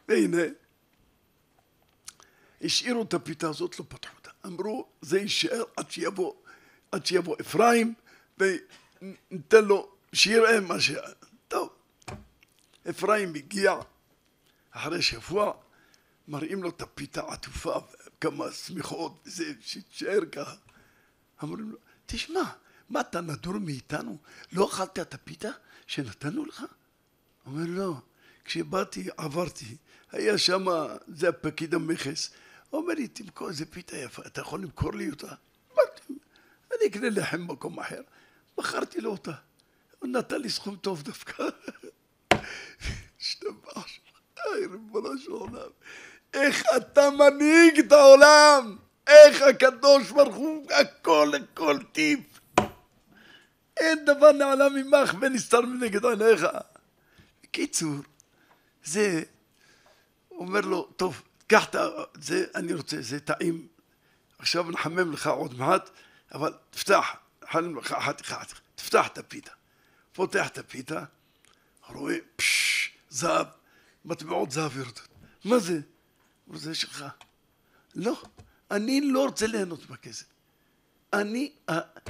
והנה, 0.09 0.43
השאירו 2.63 3.03
את 3.03 3.15
הפיתה 3.15 3.49
הזאת, 3.49 3.79
לא 3.79 3.85
פתחו 3.89 4.17
אותה. 4.17 4.31
אמרו, 4.47 4.89
זה 5.01 5.19
יישאר 5.19 5.65
עד 5.77 5.91
שיבוא, 5.91 6.35
עד 6.93 7.07
שיבוא 7.07 7.37
אפרים, 7.41 7.95
וניתן 8.39 9.65
לו, 9.65 9.91
שיראה 10.13 10.61
מה 10.61 10.81
ש... 10.81 10.91
טוב, 11.49 11.69
אפרים 12.91 13.35
הגיע, 13.35 13.75
אחרי 14.71 15.03
שבוע, 15.03 15.53
מראים 16.29 16.63
לו 16.63 16.69
את 16.69 16.83
הפיתה 16.83 17.23
עטופה, 17.33 17.79
כמה 18.21 18.53
שמיכות, 18.53 19.23
וזה, 19.27 19.53
שתשאר 19.61 20.21
ככה. 20.33 20.57
אמרים 21.45 21.71
לו, 21.71 21.79
תשמע, 22.07 22.43
מה 22.89 23.01
אתה 23.01 23.21
נדור 23.21 23.59
מאיתנו? 23.59 24.19
לא 24.53 24.69
אכלת 24.69 24.99
את 24.99 25.15
הפיתה 25.15 25.51
שנתנו 25.87 26.45
לך? 26.45 26.65
אומר, 27.47 27.65
לא. 27.69 27.95
כשבאתי, 28.45 29.09
עברתי, 29.17 29.77
היה 30.13 30.39
שם, 30.39 30.67
זה 31.09 31.29
הפקיד 31.29 31.75
המכס. 31.75 32.31
אומר 32.73 32.95
לי, 32.95 33.09
תמכור 33.09 33.49
איזה 33.49 33.67
פיתה 33.67 33.97
יפה, 33.97 34.23
אתה 34.27 34.41
יכול 34.41 34.61
למכור 34.61 34.95
לי 34.95 35.11
אותה? 35.11 35.35
אמרתי, 35.73 36.13
אני 36.71 36.89
אקנה 36.89 37.11
לחם 37.11 37.47
במקום 37.47 37.81
אחר. 37.81 38.01
מכרתי 38.59 39.01
לו 39.01 39.11
אותה. 39.11 39.33
הוא 39.99 40.09
נתן 40.09 40.41
לי 40.41 40.51
סכום 40.51 40.77
טוב 40.77 41.03
דווקא. 41.03 41.45
השתבח 43.21 43.87
היי, 44.45 44.67
ריבונו 44.67 45.19
של 45.19 45.31
עולם, 45.31 45.71
איך 46.35 46.63
אתה 46.77 47.11
מנהיג 47.11 47.79
את 47.79 47.93
העולם? 47.93 48.77
איך 49.07 49.43
הקדוש 49.43 50.11
ברוך 50.11 50.35
הוא, 50.35 50.67
הכל, 50.73 51.33
הכל 51.43 51.79
טיפ. 51.93 52.21
אין 53.77 54.05
דבר 54.05 54.33
נעלה 54.33 54.69
ממך 54.69 55.15
ונסתר 55.21 55.61
מנגד 55.61 56.05
עיניך. 56.05 56.47
בקיצור, 57.43 57.95
זה, 58.85 59.23
אומר 60.31 60.61
לו, 60.61 60.83
טוב, 60.97 61.23
קח 61.47 61.67
את 61.69 61.77
זה, 62.15 62.45
אני 62.55 62.75
רוצה, 62.75 62.97
זה 63.01 63.21
טעים. 63.21 63.69
עכשיו 64.39 64.71
נחמם 64.71 65.13
לך 65.13 65.27
עוד 65.27 65.55
מעט, 65.59 65.91
אבל 66.35 66.53
תפתח, 66.71 67.17
נחמם 67.43 67.79
לך 67.79 67.93
אחת 67.93 68.21
אחת, 68.21 68.53
תפתח 68.75 69.07
את 69.07 69.19
הפיתה. 69.19 69.51
פותח 70.13 70.49
את 70.49 70.59
הפיתה, 70.59 71.05
רואה, 71.89 72.17
פשש, 72.37 72.91
זהב. 73.09 73.47
מטבעות 74.05 74.51
זהב 74.51 74.77
יורדות. 74.77 75.09
מה 75.45 75.59
זה? 75.59 75.81
זה 76.57 76.75
שלך. 76.75 77.05
לא, 77.95 78.23
אני 78.71 79.01
לא 79.01 79.25
רוצה 79.25 79.47
ליהנות 79.47 79.91
מהכסף. 79.91 80.25
אני, 81.13 81.53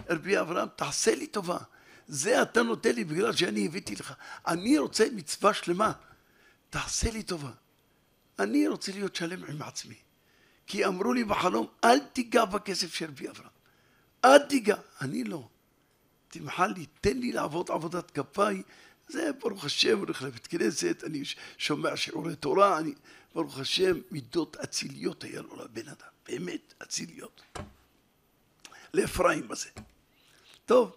רבי 0.09 0.41
אברהם, 0.41 0.69
תעשה 0.77 1.15
לי 1.15 1.27
טובה. 1.27 1.59
זה 2.09 2.43
אתה 2.43 2.63
נותן 2.63 2.95
לי 2.95 3.05
בגלל 3.05 3.33
שאני 3.33 3.67
הבאתי 3.67 3.95
לך. 3.95 4.15
אני 4.47 4.79
רוצה 4.79 5.07
מצווה 5.13 5.55
שלמה. 5.55 5.93
תעשה 6.71 7.11
לי 7.11 7.23
טובה. 7.23 7.51
אני 8.39 8.69
רוצה 8.69 8.93
להיות 8.93 9.17
שלם 9.17 9.45
עם 9.45 9.63
עצמי. 9.63 9.95
כי 10.67 10.87
אמרו 10.87 11.13
לי 11.13 11.25
בחלום, 11.25 11.67
אל 11.85 11.99
תיגע 11.99 12.45
בכסף 12.45 12.95
של 12.95 13.07
רבי 13.07 13.29
אברהם. 13.29 13.51
אל 14.25 14.39
תיגע. 14.39 14.77
אני 15.01 15.25
לא. 15.25 15.49
תמחל 16.29 16.67
לי, 16.67 16.87
תן 17.01 17.19
לי 17.19 17.33
לעבוד 17.33 17.71
עבודת 17.71 18.11
כפיי 18.11 18.63
זה 19.11 19.31
ברוך 19.41 19.65
השם, 19.65 19.99
הולך 19.99 20.23
לבית 20.23 20.47
כנסת, 20.47 21.05
אני 21.07 21.23
שומע 21.59 21.97
שיעורי 21.97 22.37
תורה, 22.37 22.79
אני, 22.79 22.95
ברוך 23.35 23.59
השם, 23.59 24.01
מידות 24.11 24.57
אציליות 24.57 25.25
היה 25.25 25.43
לו 25.43 25.57
לבן 25.57 25.89
אדם, 25.89 26.09
באמת 26.29 26.75
אציליות. 26.83 27.43
לאפרים 28.95 29.53
הזה. 29.53 29.71
טוב, 30.67 30.97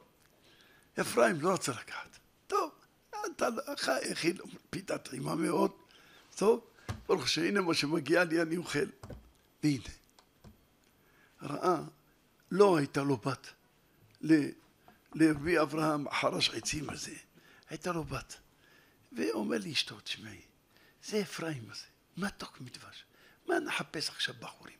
אפרים 1.01 1.41
לא 1.41 1.53
רצה 1.53 1.71
לקחת. 1.71 2.17
טוב, 2.47 2.71
אתה 3.25 3.47
הכין 4.11 4.37
פיתה 4.69 4.97
טעימה 4.97 5.35
מאוד, 5.35 5.71
טוב, 6.35 6.67
ברוך 7.07 7.23
השם, 7.23 7.43
הנה 7.43 7.61
מה 7.61 7.73
שמגיע 7.73 8.23
לי 8.23 8.41
אני 8.41 8.57
אוכל. 8.57 8.85
והנה, 9.63 9.83
ראה, 11.41 11.81
לא 12.51 12.77
הייתה 12.77 13.03
לו 13.03 13.17
בת 13.17 13.47
לרבי 15.15 15.61
אברהם 15.61 16.07
החרש 16.07 16.49
עצים 16.49 16.89
הזה. 16.89 17.15
הייתה 17.69 17.91
לו 17.91 18.03
בת. 18.03 18.39
ואומר 19.11 19.57
לי 19.57 19.71
אשתו, 19.71 19.99
תשמעי, 19.99 20.41
זה 21.05 21.21
אפרים 21.21 21.63
הזה, 21.71 21.85
מתוק 22.17 22.61
מדבש. 22.61 23.05
מה 23.47 23.59
נחפש 23.59 24.09
עכשיו 24.09 24.35
בחורים? 24.39 24.77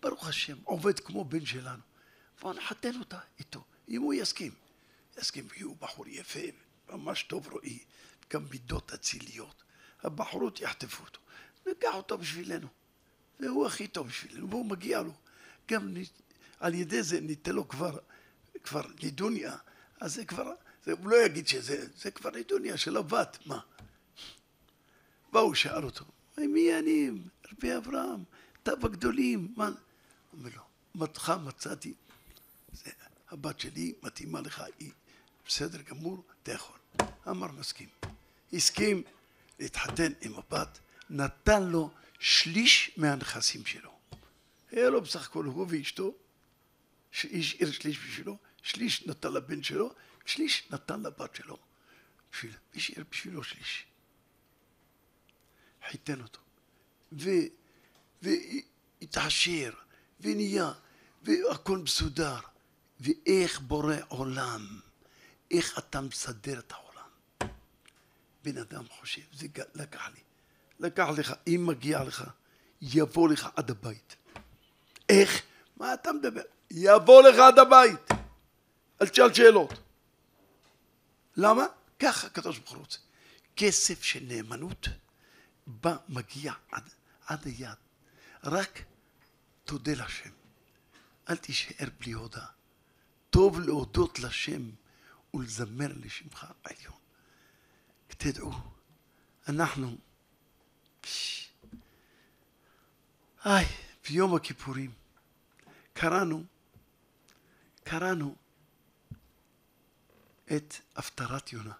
ברוך 0.00 0.28
השם, 0.28 0.56
עובד 0.64 1.00
כמו 1.00 1.24
בן 1.24 1.46
שלנו. 1.46 1.82
בואו 2.40 2.52
נחתן 2.52 2.98
אותה 2.98 3.18
איתו, 3.38 3.64
אם 3.88 4.02
הוא 4.02 4.14
יסכים. 4.14 4.52
יסכים, 5.18 5.48
כי 5.48 5.62
הוא 5.62 5.76
בחור 5.80 6.08
יפה, 6.08 6.40
ממש 6.88 7.22
טוב 7.22 7.48
רואי, 7.48 7.78
גם 8.30 8.44
מידות 8.50 8.92
אציליות. 8.92 9.62
הבחורות 10.02 10.60
יחטפו 10.60 11.04
אותו. 11.04 11.20
ניקח 11.66 11.94
אותו 11.94 12.18
בשבילנו. 12.18 12.68
והוא 13.40 13.66
הכי 13.66 13.88
טוב 13.88 14.08
בשבילנו, 14.08 14.50
והוא 14.50 14.66
מגיע 14.66 15.02
לו. 15.02 15.12
גם 15.68 15.94
על 16.60 16.74
ידי 16.74 17.02
זה 17.02 17.20
ניתן 17.20 17.52
לו 17.52 17.68
כבר, 17.68 17.98
כבר 18.64 18.82
נדוניה, 19.02 19.56
אז 20.00 20.14
זה 20.14 20.24
כבר 20.24 20.52
זה, 20.84 20.92
הוא 20.92 21.10
לא 21.10 21.26
יגיד 21.26 21.48
שזה, 21.48 21.86
זה 21.96 22.10
כבר 22.10 22.30
נדוניה 22.30 22.76
של 22.76 22.96
הבת, 22.96 23.38
מה? 23.46 23.60
באו, 25.32 25.54
שאל 25.54 25.84
אותו, 25.84 26.04
מי 26.46 26.78
אני? 26.78 27.10
רבי 27.52 27.76
אברהם, 27.76 28.24
אתה 28.62 28.76
בגדולים, 28.76 29.54
מה? 29.56 29.70
אומר 30.32 30.50
לו, 30.56 30.62
מתך 30.94 31.32
מצאתי, 31.44 31.94
זה, 32.72 32.90
הבת 33.30 33.60
שלי 33.60 33.92
מתאימה 34.02 34.40
לך, 34.40 34.62
היא 34.78 34.90
בסדר 35.46 35.82
גמור, 35.82 36.24
אתה 36.42 36.52
יכול. 36.52 36.76
אמר 37.28 37.52
מסכים. 37.52 37.88
הסכים 38.52 39.02
להתחתן 39.58 40.12
עם 40.20 40.34
הבת, 40.34 40.78
נתן 41.10 41.62
לו 41.62 41.90
שליש 42.18 42.90
מהנכסים 42.96 43.66
שלו. 43.66 43.98
היה 44.70 44.90
לו 44.90 45.00
בסך 45.00 45.26
הכל 45.26 45.44
הוא 45.44 45.66
ואשתו, 45.68 46.14
השאיר 47.12 47.72
שליש 47.72 47.98
בשבילו, 47.98 48.36
שליש 48.62 49.06
נתן 49.06 49.32
לבן 49.32 49.62
שלו, 49.62 49.94
שליש 50.26 50.68
נתן 50.70 51.02
לבת 51.02 51.34
שלו. 51.34 51.58
בשביל, 52.32 52.52
השאיר 52.74 53.04
בשבילו 53.10 53.44
שליש. 53.44 53.84
חיתן 55.90 56.20
אותו. 56.20 56.40
ו, 57.12 57.30
והתעשר, 58.22 59.70
ונהיה, 60.20 60.72
והכל 61.22 61.78
מסודר. 61.78 62.38
ואיך 63.00 63.60
בורא 63.60 63.94
עולם, 64.08 64.80
איך 65.50 65.78
אתה 65.78 66.00
מסדר 66.00 66.58
את 66.58 66.72
העולם. 66.72 67.50
בן 68.44 68.58
אדם 68.58 68.84
חושב, 68.88 69.22
זה 69.32 69.46
לקח 69.74 70.08
לי. 70.14 70.20
לקח 70.80 71.08
לך, 71.16 71.34
אם 71.46 71.64
מגיע 71.66 72.04
לך, 72.04 72.24
יבוא 72.82 73.28
לך 73.28 73.48
עד 73.56 73.70
הבית. 73.70 74.16
איך? 75.08 75.42
מה 75.76 75.94
אתה 75.94 76.12
מדבר? 76.12 76.42
יבוא 76.70 77.22
לך 77.22 77.38
עד 77.38 77.58
הבית. 77.58 78.10
אל 79.02 79.08
תשאל 79.08 79.34
שאלות. 79.34 79.72
למה? 81.36 81.64
ככה 81.98 82.26
הקדוש 82.26 82.58
ברוך 82.58 82.70
הוא 82.70 82.78
רוצה. 82.78 82.98
כסף 83.56 84.02
של 84.02 84.20
נאמנות 84.22 84.88
בא, 85.70 85.96
מגיע 86.08 86.52
עד, 86.72 86.90
עד 87.26 87.46
היד. 87.46 87.76
רק 88.44 88.82
תודה 89.64 89.92
לשם. 89.92 90.30
אל 91.28 91.36
תישאר 91.36 91.88
בלי 92.00 92.12
הודעה. 92.12 92.46
טוב 93.30 93.60
להודות 93.60 94.18
לשם 94.18 94.70
ולזמר 95.34 95.88
לשמך 95.96 96.46
העליון. 96.64 96.98
תדעו, 98.08 98.52
אנחנו, 99.48 99.96
היי, 103.44 103.66
ביום 104.08 104.34
הכיפורים 104.34 104.92
קראנו, 105.92 106.44
קראנו 107.84 108.36
את 110.56 110.74
הפטרת 110.96 111.52
יונה. 111.52 111.74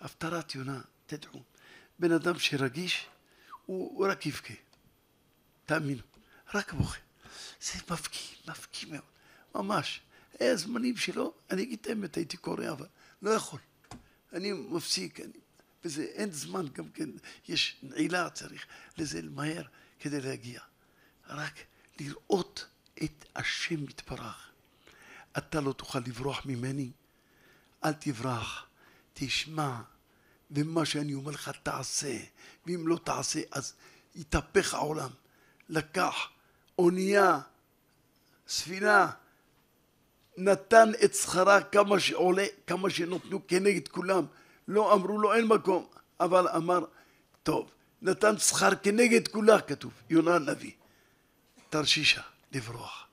הפטרת 0.00 0.54
יונה, 0.54 0.80
תדעו, 1.06 1.42
בן 1.98 2.12
אדם 2.12 2.38
שרגיש, 2.38 3.06
הוא, 3.66 4.06
רק 4.06 4.26
יבכה. 4.26 4.54
תאמינו, 5.66 6.02
רק 6.54 6.72
בוכה. 6.72 6.98
זה 7.60 7.72
מפקיא, 7.90 8.36
מפקיא 8.48 8.88
מאוד, 8.88 9.02
ממש. 9.54 10.00
היה 10.40 10.56
זמנים 10.56 10.96
שלא, 10.96 11.32
אני 11.50 11.62
אגיד 11.62 11.78
את 11.80 11.86
האמת, 11.86 12.14
הייתי 12.14 12.36
קורא, 12.36 12.70
אבל 12.70 12.86
לא 13.22 13.30
יכול. 13.30 13.60
אני 14.32 14.52
מפסיק, 14.52 15.20
אני, 15.20 15.32
וזה 15.84 16.02
אין 16.02 16.32
זמן 16.32 16.66
גם 16.72 16.88
כן, 16.88 17.10
יש 17.48 17.76
נעילה 17.82 18.30
צריך 18.30 18.66
לזה 18.98 19.22
למהר 19.22 19.62
כדי 20.00 20.20
להגיע. 20.20 20.60
רק 21.28 21.54
לראות 22.00 22.66
את 23.04 23.24
השם 23.36 23.82
מתברך. 23.82 24.50
אתה 25.38 25.60
לא 25.60 25.72
תוכל 25.72 25.98
לברוח 25.98 26.46
ממני, 26.46 26.90
אל 27.84 27.92
תברח, 27.92 28.66
תשמע, 29.14 29.82
ומה 30.50 30.84
שאני 30.84 31.14
אומר 31.14 31.30
לך 31.30 31.50
תעשה, 31.62 32.16
ואם 32.66 32.88
לא 32.88 32.98
תעשה 33.04 33.40
אז 33.50 33.72
יתהפך 34.14 34.74
העולם. 34.74 35.10
לקח 35.68 36.14
אונייה, 36.78 37.40
ספינה, 38.48 39.10
נתן 40.36 40.90
את 41.04 41.14
שכרה 41.14 41.62
כמה 41.62 42.00
שעולה, 42.00 42.44
כמה 42.66 42.90
שנותנו 42.90 43.46
כנגד 43.46 43.88
כולם. 43.88 44.24
לא 44.68 44.94
אמרו 44.94 45.18
לו 45.18 45.34
אין 45.34 45.46
מקום, 45.46 45.86
אבל 46.20 46.48
אמר, 46.48 46.84
טוב, 47.42 47.70
נתן 48.02 48.38
שכר 48.38 48.74
כנגד 48.74 49.28
כולה, 49.28 49.60
כתוב, 49.60 49.92
יונה 50.10 50.34
הנביא. 50.34 50.72
תרשישה, 51.70 52.22
לברוח. 52.52 53.06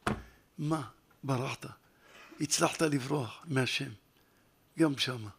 מה, 0.58 0.82
ברחת? 1.24 1.66
הצלחת 2.42 2.82
לברוח 2.82 3.44
מהשם, 3.46 3.90
גם 4.80 4.98
שמה. 4.98 5.30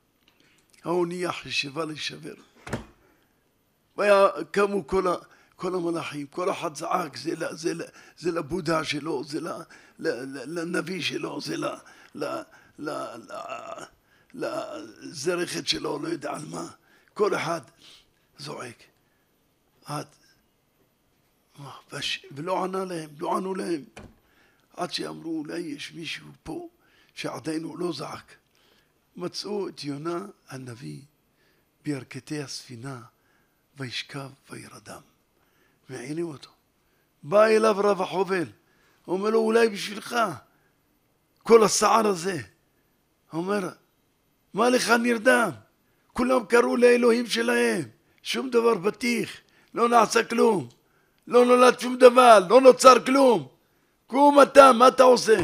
האונייה 0.86 1.32
חשבה 1.32 1.84
להישבר. 1.84 2.34
קמו 4.50 4.86
כל 4.86 5.08
ה... 5.08 5.14
כל 5.56 5.74
המלאכים, 5.74 6.26
כל 6.26 6.50
אחד 6.50 6.74
זעק, 6.74 7.16
זה, 7.16 7.34
זה, 7.36 7.74
זה, 7.74 7.84
זה 8.18 8.32
לבודה 8.32 8.84
שלו, 8.84 9.24
זה 9.24 9.40
לנביא 10.46 11.02
שלו, 11.02 11.40
זה 11.40 11.56
לזרכת 14.34 15.68
שלו, 15.68 15.98
לא 15.98 16.08
יודע 16.08 16.32
על 16.32 16.44
מה. 16.50 16.66
כל 17.14 17.34
אחד 17.34 17.60
זועק. 18.38 18.82
עד... 19.84 20.06
ולא 22.32 22.64
ענה 22.64 22.84
להם, 22.84 23.10
לא 23.18 23.36
ענו 23.36 23.54
להם. 23.54 23.84
עד 24.76 24.92
שאמרו, 24.92 25.38
אולי 25.38 25.58
יש 25.58 25.92
מישהו 25.92 26.26
פה 26.42 26.68
שעדיין 27.14 27.62
הוא 27.62 27.78
לא 27.78 27.92
זעק. 27.92 28.36
מצאו 29.16 29.68
את 29.68 29.84
יונה 29.84 30.18
הנביא 30.48 31.00
בירכתי 31.84 32.42
הספינה, 32.42 33.00
וישכב 33.78 34.28
וירדם. 34.50 35.00
מעינים 35.88 36.26
אותו. 36.26 36.50
בא 37.22 37.44
אליו 37.44 37.76
רב 37.78 38.02
החובל, 38.02 38.46
אומר 39.08 39.30
לו 39.30 39.38
אולי 39.38 39.68
בשבילך 39.68 40.16
כל 41.42 41.64
הסער 41.64 42.06
הזה. 42.06 42.40
אומר, 43.32 43.68
מה 44.54 44.68
לך 44.68 44.90
נרדם? 44.90 45.50
כולם 46.12 46.44
קראו 46.44 46.76
לאלוהים 46.76 47.26
שלהם, 47.26 47.82
שום 48.22 48.50
דבר 48.50 48.74
בטיח, 48.74 49.30
לא 49.74 49.88
נעשה 49.88 50.24
כלום, 50.24 50.68
לא 51.26 51.44
נולד 51.44 51.80
שום 51.80 51.98
דבר, 51.98 52.38
לא 52.48 52.60
נוצר 52.60 53.04
כלום. 53.04 53.48
קום 54.06 54.42
אתה, 54.42 54.72
מה 54.72 54.88
אתה 54.88 55.02
עושה? 55.02 55.36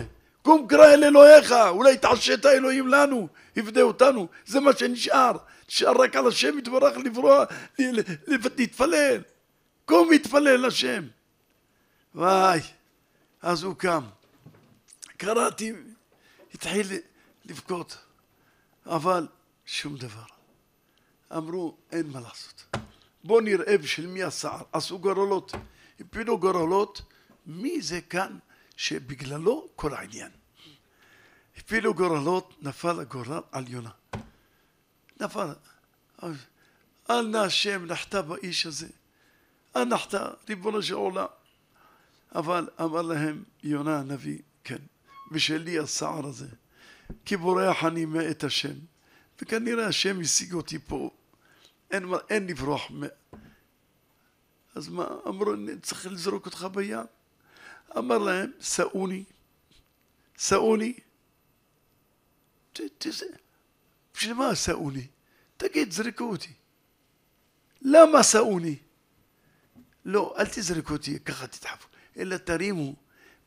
קום 0.42 0.66
קרא 0.68 0.86
אל 0.86 1.04
אלוהיך, 1.04 1.52
אולי 1.68 1.96
תעשת 1.96 2.44
האלוהים 2.44 2.88
לנו, 2.88 3.28
יפדה 3.56 3.82
אותנו, 3.82 4.28
זה 4.46 4.60
מה 4.60 4.72
שנשאר. 4.72 5.32
נשאר 5.68 5.92
רק 6.02 6.16
על 6.16 6.28
השם 6.28 6.58
יתברך 6.58 6.96
לברוא, 6.96 7.44
להתפלל. 8.56 9.22
קום 9.84 10.08
והתפלל 10.08 10.66
לשם. 10.66 11.08
וואי, 12.14 12.60
אז 13.42 13.62
הוא 13.62 13.74
קם. 13.74 14.04
קראתי, 15.16 15.72
התחיל 16.54 16.86
לבכות, 17.44 17.98
אבל 18.86 19.26
שום 19.66 19.96
דבר. 19.96 20.24
אמרו, 21.36 21.76
אין 21.92 22.06
מה 22.06 22.20
לעשות. 22.20 22.76
בוא 23.24 23.42
נראה 23.42 23.78
בשביל 23.78 24.06
מי 24.06 24.22
הסער. 24.22 24.62
עשו 24.72 24.98
גורלות, 24.98 25.52
הפילו 26.00 26.38
גורלות, 26.38 27.02
מי 27.46 27.82
זה 27.82 28.00
כאן 28.00 28.38
שבגללו 28.76 29.68
כל 29.76 29.94
העניין. 29.94 30.30
הפילו 31.64 31.94
גורלות, 31.94 32.56
נפל 32.62 33.00
הגורל 33.00 33.40
על 33.52 33.68
יונה. 33.68 33.90
נפל. 35.20 35.52
אל 37.10 37.26
נא 37.26 37.36
השם 37.36 37.84
נחתה 37.84 38.22
באיש 38.22 38.66
הזה. 38.66 38.88
הנחת, 39.74 40.14
ריבונו 40.48 40.82
של 40.82 40.94
עולם. 40.94 41.26
אבל 42.34 42.68
אמר 42.80 43.02
להם 43.02 43.44
יונה 43.62 43.98
הנביא, 43.98 44.38
כן, 44.64 44.78
ושלי 45.30 45.78
הסער 45.78 46.26
הזה, 46.26 46.48
כי 47.24 47.36
בורח 47.36 47.84
אני 47.84 48.04
מאת 48.04 48.44
השם, 48.44 48.74
וכנראה 49.42 49.86
השם 49.86 50.20
השיג 50.20 50.54
אותי 50.54 50.78
פה, 50.78 51.10
אין, 51.90 52.06
אין 52.30 52.46
לברוח 52.46 52.90
מ... 52.90 53.02
אז 54.74 54.88
מה, 54.88 55.06
אמרו, 55.26 55.52
צריך 55.82 56.06
לזרוק 56.06 56.46
אותך 56.46 56.66
בים. 56.72 57.06
אמר 57.98 58.18
להם, 58.18 58.50
בשביל 64.14 64.34
מה 64.34 64.54
שאוני? 64.54 65.06
תגיד, 65.56 65.92
זרקו 65.92 66.24
אותי. 66.24 66.52
למה 67.82 68.22
שאוני? 68.22 68.76
לא, 70.04 70.34
אל 70.38 70.46
תזרקו 70.46 70.92
אותי, 70.92 71.18
ככה 71.18 71.46
תדחפו, 71.46 71.88
אלא 72.16 72.36
תרימו, 72.36 72.94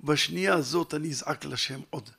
בשנייה 0.01 0.53
הזאת 0.53 0.93
אני 0.93 1.09
אזעק 1.09 1.45
לשם 1.45 1.81
עוד. 1.89 2.09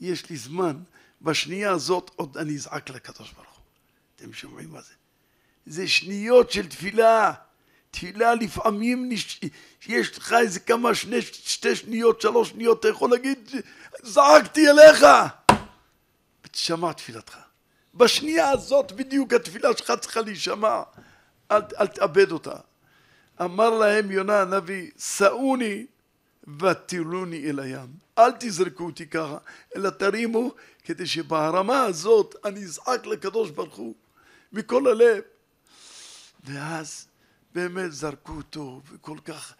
יש 0.00 0.30
לי 0.30 0.36
זמן, 0.36 0.82
בשנייה 1.22 1.70
הזאת 1.70 2.10
עוד 2.16 2.38
אני 2.38 2.54
אזעק 2.54 2.90
לקדוש 2.90 3.32
ברוך 3.32 3.56
הוא. 3.56 3.64
אתם 4.16 4.32
שומעים 4.32 4.70
מה 4.70 4.80
זה? 4.80 4.92
זה 5.66 5.88
שניות 5.88 6.50
של 6.50 6.66
תפילה. 6.66 7.32
תפילה 7.90 8.34
לפעמים 8.34 9.08
נש... 9.08 9.40
יש 9.86 10.18
לך 10.18 10.32
איזה 10.32 10.60
כמה, 10.60 10.94
שני, 10.94 11.22
שתי 11.22 11.76
שניות, 11.76 12.20
שלוש 12.20 12.48
שניות, 12.48 12.80
אתה 12.80 12.88
יכול 12.88 13.10
להגיד, 13.10 13.50
זעקתי 14.02 14.70
אליך. 14.70 15.06
ותשמע 16.44 16.92
תפילתך. 16.92 17.36
בשנייה 17.94 18.50
הזאת 18.50 18.92
בדיוק 18.92 19.32
התפילה 19.32 19.76
שלך 19.76 19.92
צריכה 20.00 20.20
להישמע. 20.20 20.82
אל, 21.50 21.60
אל 21.78 21.86
תאבד 21.86 22.32
אותה. 22.32 22.56
אמר 23.42 23.70
להם 23.70 24.10
יונה 24.10 24.40
הנביא, 24.40 24.90
שאוני 24.98 25.86
ותירוני 26.60 27.50
אל 27.50 27.60
הים. 27.60 27.88
אל 28.18 28.30
תזרקו 28.40 28.84
אותי 28.84 29.06
ככה, 29.06 29.38
אלא 29.76 29.90
תרימו 29.90 30.50
כדי 30.84 31.06
שבהרמה 31.06 31.82
הזאת 31.82 32.34
אני 32.44 32.64
אזעק 32.64 33.06
לקדוש 33.06 33.50
ברוך 33.50 33.76
הוא 33.76 33.94
מכל 34.52 34.86
הלב. 34.86 35.22
ואז 36.44 37.06
באמת 37.54 37.92
זרקו 37.92 38.32
אותו, 38.32 38.82
וכל 38.92 39.18
כך, 39.24 39.54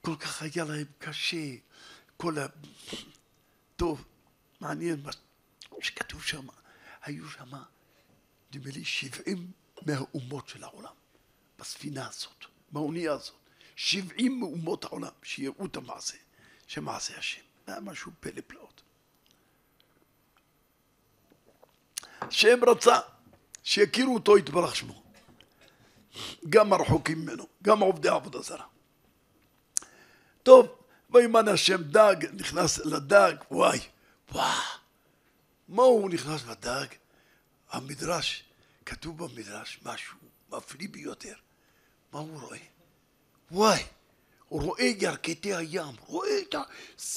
כל 0.00 0.16
כך 0.16 0.42
היה 0.42 0.64
להם 0.64 0.86
קשה, 0.98 1.46
כל 2.16 2.38
ה... 2.38 2.46
טוב, 3.76 4.04
מעניין 4.60 5.00
מה 5.04 5.10
שכתוב 5.80 6.22
שם, 6.22 6.46
היו 7.02 7.28
שם, 7.28 7.50
נדמה 8.54 8.70
לי, 8.70 8.84
שבעים 8.84 9.50
מהאומות 9.82 10.48
של 10.48 10.64
העולם, 10.64 10.94
בספינה 11.58 12.08
הזאת, 12.08 12.44
באונייה 12.72 13.12
הזאת. 13.12 13.34
שבעים 13.76 14.40
מאומות 14.40 14.84
העולם 14.84 15.12
שיראו 15.22 15.66
את 15.66 15.76
המעשה, 15.76 16.16
שמעשה 16.66 17.18
השם. 17.18 17.40
זה 17.66 17.72
היה 17.72 17.80
משהו 17.80 18.12
פלא 18.20 18.40
פלאות. 18.46 18.82
השם 22.20 22.58
רצה 22.66 22.98
שיכירו 23.62 24.14
אותו 24.14 24.38
יתברך 24.38 24.76
שמו. 24.76 25.02
גם 26.48 26.72
הרחוקים 26.72 27.20
ממנו, 27.20 27.46
גם 27.62 27.80
עובדי 27.80 28.08
עבודה 28.08 28.42
זרה. 28.42 28.64
טוב, 30.42 30.68
וימן 31.10 31.48
השם 31.48 31.82
דג, 31.82 32.16
נכנס 32.32 32.78
לדג, 32.78 33.34
וואי, 33.50 33.78
וואו, 34.32 34.62
מה 35.68 35.82
הוא 35.82 36.10
נכנס 36.10 36.46
לדג? 36.46 36.86
המדרש, 37.70 38.44
כתוב 38.86 39.24
במדרש 39.24 39.80
משהו 39.82 40.18
מפליא 40.50 40.88
ביותר. 40.88 41.34
מה 42.12 42.18
הוא 42.18 42.40
רואה? 42.40 42.58
וואי, 43.50 43.82
הוא 44.48 44.62
רואה 44.62 44.84
ירכתי 44.84 45.54
הים, 45.54 45.94
רואה 46.06 46.38
את 46.48 46.54
ה... 46.54 46.62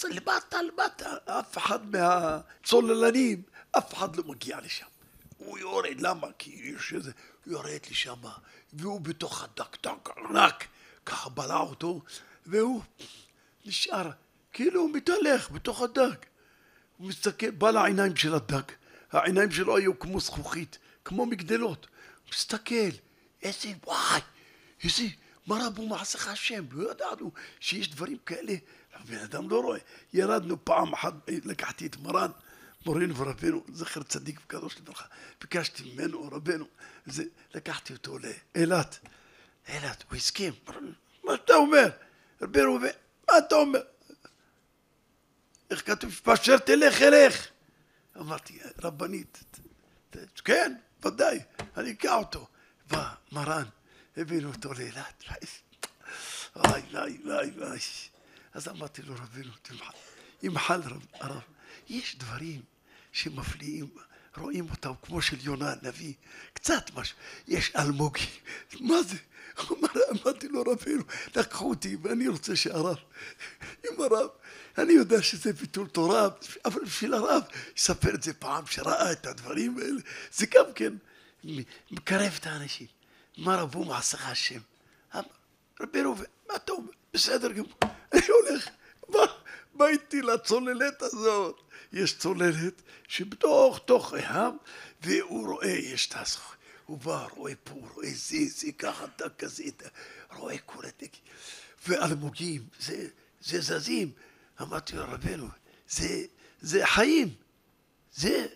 למטה 0.09 0.61
למטה, 0.61 1.15
אף 1.25 1.57
אחד 1.57 1.95
מהצוללנים, 1.95 3.41
אף 3.71 3.93
אחד 3.93 4.15
לא 4.15 4.23
מגיע 4.23 4.59
לשם. 4.61 4.85
הוא 5.37 5.59
יורד, 5.59 5.99
למה? 6.01 6.27
כי 6.37 6.51
יש 6.51 6.93
איזה, 6.93 7.11
הוא 7.45 7.53
יורד 7.53 7.79
לשם, 7.91 8.21
והוא 8.73 9.01
בתוך 9.01 9.43
הדק, 9.43 9.77
דק 9.83 10.09
ענק, 10.17 10.67
ככה 11.05 11.29
בלע 11.29 11.59
אותו, 11.59 12.01
והוא 12.45 12.81
נשאר, 13.65 14.11
כאילו 14.53 14.81
הוא 14.81 14.89
מתהלך 14.93 15.51
בתוך 15.51 15.81
הדג. 15.81 16.15
הוא 16.99 17.07
מסתכל, 17.07 17.51
בא 17.51 17.71
לעיניים 17.71 18.15
של 18.15 18.35
הדג, 18.35 18.61
העיניים 19.11 19.51
שלו 19.51 19.77
היו 19.77 19.99
כמו 19.99 20.19
זכוכית, 20.19 20.77
כמו 21.05 21.25
מגדלות. 21.25 21.87
הוא 22.23 22.31
מסתכל, 22.31 22.89
איזה 23.41 23.69
וואי, 23.85 24.21
איזה, 24.83 25.03
מה 25.47 25.67
רבו 25.67 25.87
מעשיך 25.87 26.27
השם? 26.27 26.65
לא 26.71 26.91
ידענו 26.91 27.31
שיש 27.59 27.89
דברים 27.89 28.17
כאלה. 28.25 28.53
הבן 28.93 29.17
אדם 29.17 29.49
לא 29.49 29.61
רואה. 29.61 29.79
ירדנו 30.13 30.65
פעם 30.65 30.93
אחת, 30.93 31.13
לקחתי 31.27 31.85
את 31.85 31.97
מרן, 31.97 32.31
מורינו 32.85 33.15
ורבנו, 33.15 33.63
זכר 33.73 34.03
צדיק 34.03 34.39
וקדוש 34.45 34.77
לברכה. 34.77 35.05
ביקשתי 35.41 35.83
ממנו, 35.93 36.29
רבנו, 36.31 36.65
זה, 37.05 37.23
לקחתי 37.55 37.93
אותו 37.93 38.17
לאילת. 38.17 38.99
אילת, 39.67 40.03
הוא 40.09 40.15
הסכים. 40.17 40.53
מה 41.23 41.33
אתה 41.33 41.55
אומר? 41.55 41.89
רבנו, 42.41 42.79
מה 43.27 43.37
אתה 43.37 43.55
אומר? 43.55 43.79
איך 45.69 45.87
כתוב? 45.87 46.21
פשר 46.23 46.57
תלך 46.57 47.01
אלך. 47.01 47.47
אמרתי, 48.17 48.59
רבנית, 48.83 49.43
כן, 50.45 50.75
ודאי, 51.05 51.39
אני 51.77 51.91
אקע 51.91 52.15
אותו. 52.15 52.47
בא 52.89 53.13
מרן, 53.31 53.65
הבאנו 54.17 54.51
אותו 54.51 54.73
לאילת. 54.73 55.23
וואי, 56.55 56.81
וואי, 56.91 57.17
וואי, 57.25 57.49
וואי. 57.49 57.79
אז 58.53 58.67
אמרתי 58.67 59.01
לו, 59.01 59.13
רבנו, 59.13 59.51
תמחל, 59.61 59.93
ימחל 60.43 60.81
הרב. 61.13 61.41
יש 61.89 62.15
דברים 62.15 62.61
שמפליאים, 63.11 63.89
רואים 64.37 64.69
אותם 64.69 64.91
כמו 65.01 65.21
של 65.21 65.37
יונה 65.41 65.73
הנביא, 65.73 66.13
קצת 66.53 66.83
משהו. 66.95 67.17
יש 67.47 67.75
אלמוגי, 67.75 68.25
מה 68.79 69.03
זה? 69.03 69.17
אמרתי 70.11 70.47
לו, 70.47 70.61
רבנו, 70.61 71.03
לקחו 71.35 71.69
אותי 71.69 71.97
ואני 72.01 72.27
רוצה 72.27 72.55
שהרב, 72.55 72.97
עם 73.85 74.01
הרב, 74.01 74.29
אני 74.81 74.93
יודע 74.93 75.21
שזה 75.21 75.53
ביטול 75.53 75.87
תורה, 75.87 76.27
אבל 76.65 76.81
בשביל 76.85 77.13
הרב, 77.13 77.43
יספר 77.77 78.15
את 78.15 78.23
זה 78.23 78.33
פעם 78.33 78.65
שראה 78.65 79.11
את 79.11 79.25
הדברים 79.25 79.77
האלה, 79.77 80.01
זה 80.33 80.45
גם 80.45 80.73
כן 80.75 80.93
מקרב 81.91 82.37
את 82.39 82.45
האנשים. 82.47 82.87
מה 83.37 83.55
רבו 83.55 83.85
מעשיך 83.85 84.27
השם? 84.27 84.59
רבי 85.81 86.01
ראובן, 86.01 86.23
מה 86.49 86.55
אתה 86.55 86.71
אומר? 86.71 86.91
בסדר 87.13 87.51
גמור, 87.51 87.73
אני 88.13 88.21
הולך, 88.27 88.69
בא, 89.09 89.19
בא 89.73 89.87
איתי 89.87 90.21
לצוללת 90.21 91.01
הזאת. 91.01 91.61
יש 91.93 92.17
צוללת 92.17 92.81
שבתוך 93.07 93.79
תוך 93.85 94.13
הים, 94.13 94.57
והוא 95.01 95.47
רואה, 95.47 95.67
יש 95.67 96.07
את 96.07 96.13
הזכות. 96.15 96.55
הוא 96.85 96.97
בא, 96.97 97.27
רואה 97.35 97.53
פה, 97.63 97.73
רואה 97.93 98.09
זה, 98.13 98.37
זה 98.47 98.71
ככה, 98.71 99.05
אתה 99.15 99.29
כזה, 99.29 99.63
רואה 100.35 100.57
כל 100.57 100.85
הדק. 100.85 101.11
ואלמוגים, 101.87 102.61
זה, 102.79 103.07
זה 103.41 103.61
זזים. 103.61 104.11
אמרתי 104.61 104.95
לו, 104.95 105.03
רבנו, 105.07 105.47
זה, 105.89 106.25
זה 106.61 106.85
חיים. 106.85 107.35
זה, 108.13 108.47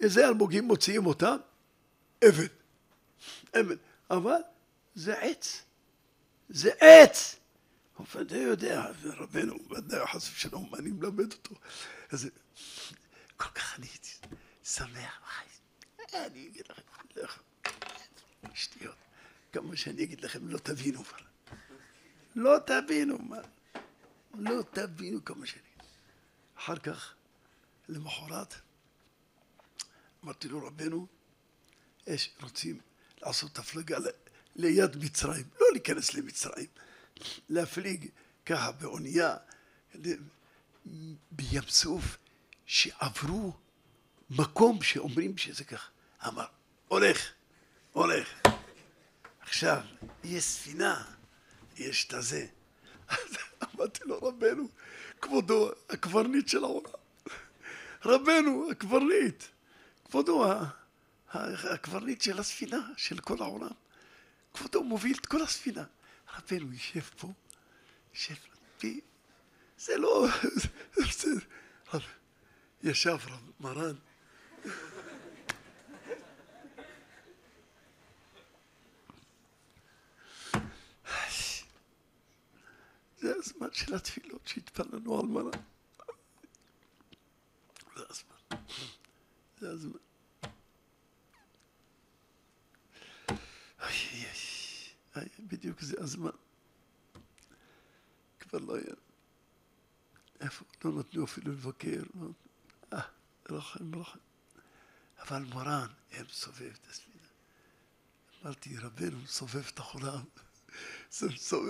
איזה 0.00 0.28
אלמוגים 0.28 0.64
מוציאים 0.64 1.06
אותם? 1.06 1.36
אבן. 2.28 2.46
אבן. 3.60 3.76
אבל 4.10 4.40
זה 4.94 5.18
עץ. 5.18 5.62
זה 6.48 6.70
עץ! 6.80 7.36
הוא 7.96 8.06
ודאי 8.14 8.38
יודע, 8.38 8.86
רבנו, 9.04 9.58
ודאי 9.70 10.06
חס 10.06 10.30
ושלום, 10.30 10.74
אני 10.74 10.90
מלמד 10.90 11.32
אותו. 11.32 11.54
אז 12.10 12.28
כל 13.36 13.48
כך 13.48 13.78
אני 13.78 13.86
שמח, 14.64 15.42
אני 16.14 16.46
אגיד 16.46 16.66
לכם, 16.70 16.82
שטויות. 18.54 18.94
כמה 19.52 19.76
שאני 19.76 20.02
אגיד 20.02 20.20
לכם, 20.20 20.48
לא 20.48 20.58
תבינו 20.58 21.04
כבר. 21.04 21.18
לא 22.34 22.58
תבינו, 22.66 23.18
מה? 23.18 23.40
לא 24.34 24.62
תבינו 24.72 25.24
כמה 25.24 25.46
שאני. 25.46 25.62
אחר 26.58 26.76
כך, 26.76 27.14
למחרת, 27.88 28.54
אמרתי 30.24 30.48
לו, 30.48 30.66
רבנו, 30.66 31.06
יש, 32.06 32.34
רוצים 32.42 32.80
לעשות 33.22 33.58
הפלגה 33.58 33.98
ליד 34.56 34.96
מצרים, 34.96 35.44
לא 35.60 35.66
להיכנס 35.72 36.14
למצרים, 36.14 36.66
להפליג 37.48 38.08
ככה 38.46 38.72
באונייה 38.72 39.36
בים 41.30 41.62
סוף, 41.68 42.16
שעברו 42.66 43.52
מקום 44.30 44.82
שאומרים 44.82 45.38
שזה 45.38 45.64
ככה. 45.64 45.90
אמר, 46.26 46.46
הולך, 46.88 47.32
הולך. 47.92 48.28
עכשיו, 49.40 49.82
יש 50.24 50.44
ספינה, 50.44 51.04
יש 51.76 52.04
את 52.04 52.14
הזה. 52.14 52.46
אמרתי 53.74 54.00
לו, 54.04 54.18
רבנו, 54.18 54.68
כבודו, 55.20 55.70
הקברניט 55.90 56.48
של 56.48 56.64
העולם. 56.64 56.92
רבנו, 58.04 58.70
הקברניט. 58.70 59.44
כבודו, 60.04 60.44
הקברניט 61.32 62.20
של 62.20 62.38
הספינה, 62.38 62.88
של 62.96 63.20
כל 63.20 63.36
העולם. 63.40 63.72
כבודו 64.54 64.84
מוביל 64.84 65.16
את 65.20 65.26
כל 65.26 65.42
הספינה. 65.42 65.84
רבנו 66.36 66.72
יושב 66.72 67.00
פה, 67.00 67.32
יושב, 68.14 68.34
זה 69.78 69.96
לא, 69.98 70.26
ישב 72.82 73.16
רב 73.26 73.50
מרן. 73.60 73.94
הזמן 83.42 83.68
של 83.72 83.94
התפילות 83.94 84.46
שהתפללנו 84.46 85.20
על 85.20 85.26
מרן. 85.26 85.60
זה 87.96 88.02
הזמן. 88.10 88.56
זה 89.60 89.70
הזמן. 89.70 89.98
בדיוק 95.38 95.80
זה 95.80 95.96
הזמן. 95.98 96.30
כבר 98.40 98.58
לא 98.58 98.76
היה. 98.76 98.94
איפה? 100.40 100.64
לא 100.84 100.92
נתנו 100.92 101.24
אפילו 101.24 101.52
לבקר. 101.52 102.02
לא... 102.14 102.28
אה, 102.92 103.00
רחם, 103.50 103.94
רחם. 103.94 104.18
אבל 105.18 105.42
מורן, 105.42 105.86
הם 106.10 106.26
סובב 106.28 106.72
את 106.82 106.86
הספינה. 106.90 107.26
אמרתי, 108.42 108.76
רבנו 108.76 109.26
סובב 109.26 109.66
את 109.74 109.78
העולם. 109.78 110.24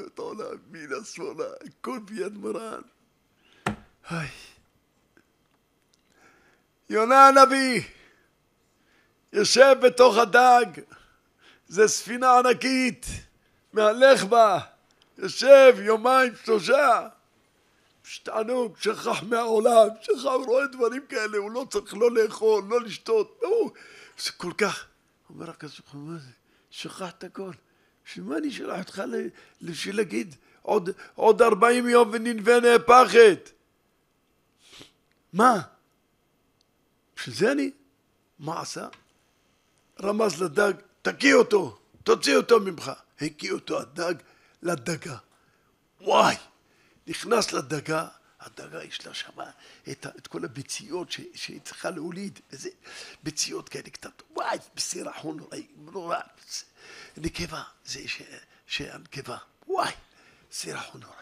את 0.07 0.19
העולם, 0.19 0.57
מינה 0.71 0.97
שמאלה, 1.05 1.45
הכל 1.67 1.99
ביד 2.05 2.33
מורן. 2.33 2.81
היי. 4.09 4.29
יונה 6.91 7.29
הנביא 7.29 7.83
יושב 9.33 9.77
בתוך 9.83 10.17
הדג, 10.17 10.67
זה 11.69 11.89
ספינה 11.89 12.39
ענקית. 12.39 13.07
מהלך 13.73 14.25
בה, 14.25 14.59
יושב 15.19 15.75
יומיים 15.79 16.33
שלושה, 16.45 17.09
שתענוג, 18.05 18.77
שכח 18.81 19.23
מהעולם, 19.23 19.89
שכח, 20.01 20.25
הוא 20.25 20.47
רואה 20.47 20.67
דברים 20.67 21.07
כאלה, 21.09 21.39
הוא 21.39 21.51
לא 21.51 21.67
צריך 21.71 21.95
לא 21.95 22.11
לאכול, 22.15 22.65
לא 22.69 22.81
לשתות, 22.81 23.41
הוא, 23.43 23.71
זה 24.19 24.33
כל 24.33 24.53
כך, 24.59 24.87
אומר 25.31 25.51
הקדוש 25.51 25.81
ברוך 25.81 25.93
הוא? 25.93 26.13
שכח 26.71 27.11
את 27.11 27.25
הכל, 27.25 27.51
בשביל 28.07 28.25
מה 28.25 28.37
אני 28.37 28.51
שולח 28.53 28.79
אותך 28.79 29.03
בשביל 29.63 29.97
להגיד 29.97 30.35
עוד, 30.63 30.91
עוד 31.15 31.43
ארבעים 31.43 31.89
יום 31.89 32.11
וננבה 32.13 32.61
נהפכת? 32.61 33.51
מה? 35.33 35.61
בשביל 37.17 37.35
זה 37.35 37.53
אני? 37.53 37.71
מה 38.39 38.61
עשה? 38.61 38.89
רמז 40.03 40.43
לדג, 40.43 40.73
תקיא 41.03 41.35
אותו, 41.35 41.79
תוציא 42.03 42.37
אותו 42.37 42.61
ממך. 42.61 42.93
הקיא 43.21 43.53
אותו 43.53 43.81
הדג 43.81 44.15
לדגה. 44.63 45.17
וואי! 46.01 46.37
נכנס 47.07 47.53
לדגה, 47.53 48.09
הדגה 48.43 48.85
יש 48.85 49.07
לה 49.07 49.15
שם 49.15 49.41
את, 49.91 50.07
את 50.19 50.27
כל 50.27 50.45
הביציות 50.45 51.11
ש, 51.11 51.21
שהיא 51.35 51.61
צריכה 51.65 51.91
להוליד, 51.91 52.41
איזה 52.53 52.69
ביציות 53.23 53.69
כאלה 53.69 53.91
קטנות, 53.91 54.23
וואי, 54.31 54.59
בסירחון 54.75 55.37
נוראי, 55.37 55.67
נורא, 55.77 56.19
נקבה, 57.17 57.63
זה 57.85 58.09
ש, 58.09 58.23
שהנקבה, 58.67 59.37
וואי, 59.67 59.93
סירחון 60.53 61.01
נוראי. 61.01 61.17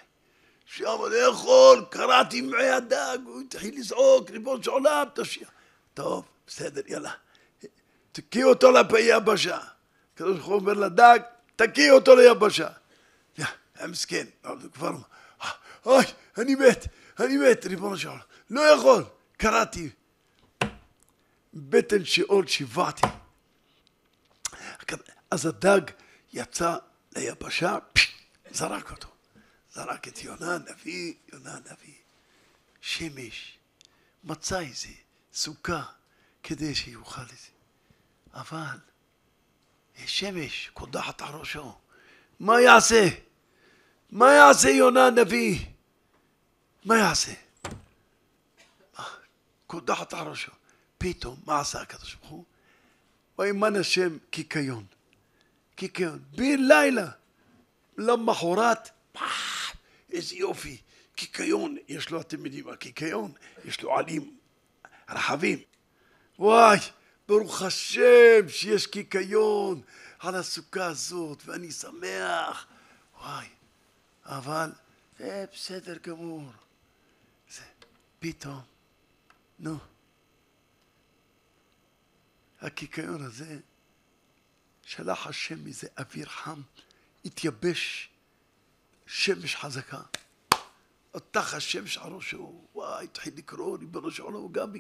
שם 0.66 0.98
לאכול, 1.10 1.84
קראתי 1.90 2.40
מעי 2.40 2.70
הדג, 2.70 3.18
הוא 3.24 3.40
התחיל 3.40 3.78
לזעוק, 3.78 4.30
ריבון 4.30 4.62
של 4.62 4.70
עולם, 4.70 5.06
תושיע. 5.14 5.48
טוב, 5.94 6.24
בסדר, 6.46 6.82
יאללה. 6.86 7.12
תקיא 8.12 8.44
אותו 8.44 8.72
ליבשה. 8.72 9.58
הקדוש 10.14 10.36
ברוך 10.36 10.46
הוא 10.46 10.54
אומר 10.54 10.72
לדג, 10.72 11.18
תקיא 11.56 11.90
אותו 11.90 12.16
ליבשה. 12.16 12.68
יא, 13.38 13.44
המסכן, 13.74 14.26
כבר, 14.74 14.92
אוי, 15.86 16.04
אני 16.38 16.54
מת, 16.54 16.86
אני 17.20 17.36
מת, 17.36 17.66
ריבונו 17.66 17.98
של 17.98 18.08
עולם. 18.08 18.20
לא 18.50 18.60
יכול, 18.60 19.04
קראתי. 19.36 19.90
בטן 21.54 22.04
שאול 22.04 22.46
שיוועתי. 22.46 23.06
אז 25.30 25.46
הדג 25.46 25.80
יצא 26.32 26.76
ליבשה, 27.16 27.78
זרק 28.50 28.90
אותו. 28.90 29.08
זרק 29.74 30.08
את 30.08 30.24
יונה 30.24 30.54
הנביא, 30.54 31.14
יונה 31.32 31.54
הנביא. 31.54 31.94
שמש, 32.80 33.58
מצא 34.24 34.60
איזה 34.60 34.88
סוכה 35.32 35.82
כדי 36.42 36.74
שיוכל 36.74 37.22
את 37.22 37.28
זה. 37.28 37.48
אבל 38.34 38.78
שמש 40.06 40.70
קודחת 40.74 41.22
על 41.22 41.34
ראשו. 41.34 41.78
מה 42.40 42.60
יעשה? 42.60 43.08
מה 44.10 44.32
יעשה 44.32 44.68
יונה 44.68 45.06
הנביא? 45.06 45.66
מה 46.84 46.98
יעשה? 46.98 47.32
קודחת 49.66 50.14
על 50.14 50.26
ראשו. 50.26 50.52
פתאום, 50.98 51.36
מה 51.46 51.60
עשה 51.60 51.80
הקדוש 51.80 52.14
ברוך 52.14 52.30
הוא? 52.30 52.44
וימן 53.38 53.76
השם 53.76 54.18
קיקיון. 54.30 54.84
קיקיון. 55.74 56.18
בן 56.36 56.58
לילה. 56.68 57.10
למחרת, 57.98 58.90
איזה 60.12 60.36
יופי. 60.36 60.76
קיקיון, 61.14 61.76
יש 61.88 62.10
לו, 62.10 62.20
אתם 62.20 62.44
יודעים 62.44 62.64
מה 62.66 62.76
קיקיון? 62.76 63.32
יש 63.64 63.82
לו 63.82 63.98
עלים 63.98 64.36
רחבים. 65.08 65.58
וואי, 66.38 66.78
ברוך 67.28 67.62
השם 67.62 68.48
שיש 68.48 68.86
קיקיון 68.86 69.80
על 70.18 70.34
הסוכה 70.34 70.84
הזאת, 70.84 71.42
ואני 71.46 71.72
שמח. 71.72 72.66
וואי, 73.20 73.46
אבל 74.26 74.70
זה 75.18 75.44
בסדר 75.52 75.96
גמור. 76.02 76.52
פתאום, 78.20 78.60
נו, 79.58 79.78
הקיקיון 82.60 83.22
הזה, 83.22 83.58
שלח 84.82 85.26
השם 85.26 85.64
מזה 85.64 85.88
אוויר 85.98 86.28
חם, 86.28 86.60
התייבש 87.24 88.10
שמש 89.06 89.56
חזקה. 89.56 90.00
אותך 91.14 91.54
השמש 91.54 91.98
על 91.98 92.12
ראשו, 92.12 92.64
וואי, 92.74 93.04
התחיל 93.04 93.32
לקרוא 93.36 93.78
ריבונו 93.78 94.10
של 94.10 94.22
עולם, 94.22 94.36
הוא 94.36 94.52
גם 94.52 94.72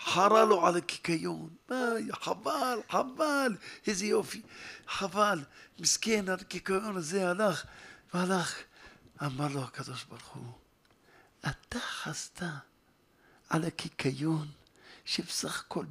חרה 0.00 0.44
לו 0.44 0.66
על 0.66 0.76
הקיקיון. 0.76 1.48
וואי, 1.70 2.12
חבל, 2.12 2.78
חבל, 2.90 3.56
איזה 3.86 4.06
יופי, 4.06 4.42
חבל. 4.88 5.44
מסכן, 5.78 6.28
הקיקיון 6.28 6.96
הזה 6.96 7.30
הלך 7.30 7.64
והלך. 8.14 8.62
אמר 9.22 9.48
לו 9.48 9.62
הקדוש 9.64 10.04
ברוך 10.04 10.26
הוא, 10.26 10.52
אתה 11.46 11.78
חסת 11.80 12.42
על 13.48 13.64
הקיקיון 13.64 14.46
שבסך 15.04 15.60
הכל 15.60 15.84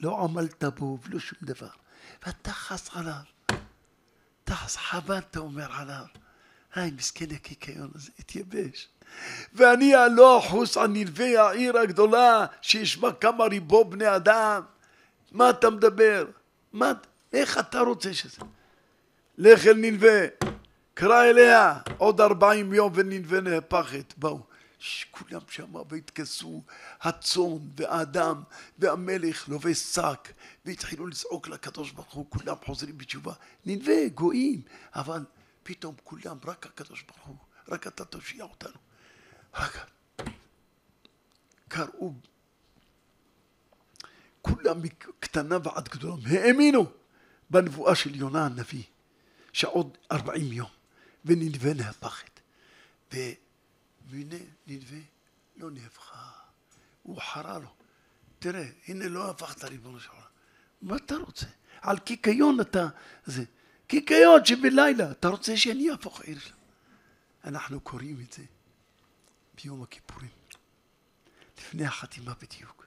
לא 0.00 0.24
עמלת 0.24 0.64
בו 0.64 0.98
ולא 1.02 1.18
שום 1.18 1.38
דבר, 1.42 1.68
ואתה 2.26 2.52
חס 2.52 2.90
עליו. 2.96 3.22
אתה 4.44 4.54
חבל, 4.54 5.18
אתה 5.18 5.38
אומר 5.38 5.72
עליו. 5.72 6.04
היי, 6.74 6.90
מסכן 6.90 7.24
הקיקיון 7.34 7.90
הזה, 7.94 8.10
התייבש. 8.18 8.88
ואני 9.54 9.94
הלא 9.94 10.38
אחוס 10.38 10.76
על 10.76 10.86
נלווי 10.86 11.36
העיר 11.36 11.78
הגדולה, 11.78 12.46
שישמע 12.62 13.12
כמה 13.12 13.44
ריבו 13.44 13.84
בני 13.84 14.16
אדם. 14.16 14.62
מה 15.32 15.50
אתה 15.50 15.70
מדבר? 15.70 16.26
מה, 16.72 16.92
איך 17.32 17.58
אתה 17.58 17.80
רוצה 17.80 18.14
שזה? 18.14 18.42
לך 19.38 19.66
אל 19.66 19.76
נלווה, 19.76 20.26
קרא 20.94 21.24
אליה 21.24 21.78
עוד 21.98 22.20
ארבעים 22.20 22.74
יום 22.74 22.92
ונלווה 22.94 23.40
נהפכת. 23.40 24.14
באו. 24.16 24.47
כולם 25.10 25.40
שם 25.50 25.74
והתכסו 25.74 26.62
הצאן 27.00 27.58
והאדם 27.76 28.42
והמלך 28.78 29.48
לובש 29.48 29.78
שק 29.78 30.32
והתחילו 30.64 31.06
לזעוק 31.06 31.48
לקדוש 31.48 31.90
ברוך 31.90 32.12
הוא 32.12 32.26
כולם 32.28 32.56
חוזרים 32.64 32.98
בתשובה 32.98 33.32
נלווה 33.66 34.08
גויים! 34.08 34.62
אבל 34.94 35.24
פתאום 35.62 35.94
כולם 36.04 36.36
רק 36.44 36.66
הקדוש 36.66 37.02
ברוך 37.02 37.26
הוא 37.26 37.36
רק 37.68 37.86
אתה 37.86 38.04
תושיע 38.04 38.44
אותנו. 38.44 38.76
רק 39.54 39.90
קראו 41.68 42.12
כולם 44.42 44.82
מקטנה 44.82 45.58
ועד 45.64 45.88
גדולה 45.88 46.22
האמינו 46.30 46.86
בנבואה 47.50 47.94
של 47.94 48.14
יונה 48.14 48.46
הנביא 48.46 48.82
שעוד 49.52 49.98
ארבעים 50.12 50.52
יום 50.52 50.70
ונלווה 51.24 51.74
נהפכת 51.74 52.40
והנה 54.08 54.36
נלווה 54.66 54.98
לא 55.56 55.70
נהפכה 55.70 56.30
הוא 57.02 57.20
חרה 57.20 57.58
לו. 57.58 57.74
תראה 58.38 58.68
הנה 58.88 59.08
לא 59.08 59.30
הפכת 59.30 59.64
ריבונו 59.64 60.00
של 60.00 60.10
עולם. 60.10 60.22
מה 60.82 60.96
אתה 60.96 61.16
רוצה? 61.16 61.46
על 61.80 61.98
קיקיון 61.98 62.60
אתה 62.60 62.88
זה 63.26 63.44
קיקיון 63.86 64.44
שבלילה 64.44 65.10
אתה 65.10 65.28
רוצה 65.28 65.56
שאני 65.56 65.90
אהפוך 65.90 66.20
עיר 66.20 66.38
שם 66.38 66.54
אנחנו 67.44 67.80
קוראים 67.80 68.20
את 68.20 68.32
זה 68.32 68.42
ביום 69.54 69.82
הכיפורים. 69.82 70.30
לפני 71.58 71.86
החתימה 71.86 72.34
בדיוק. 72.42 72.86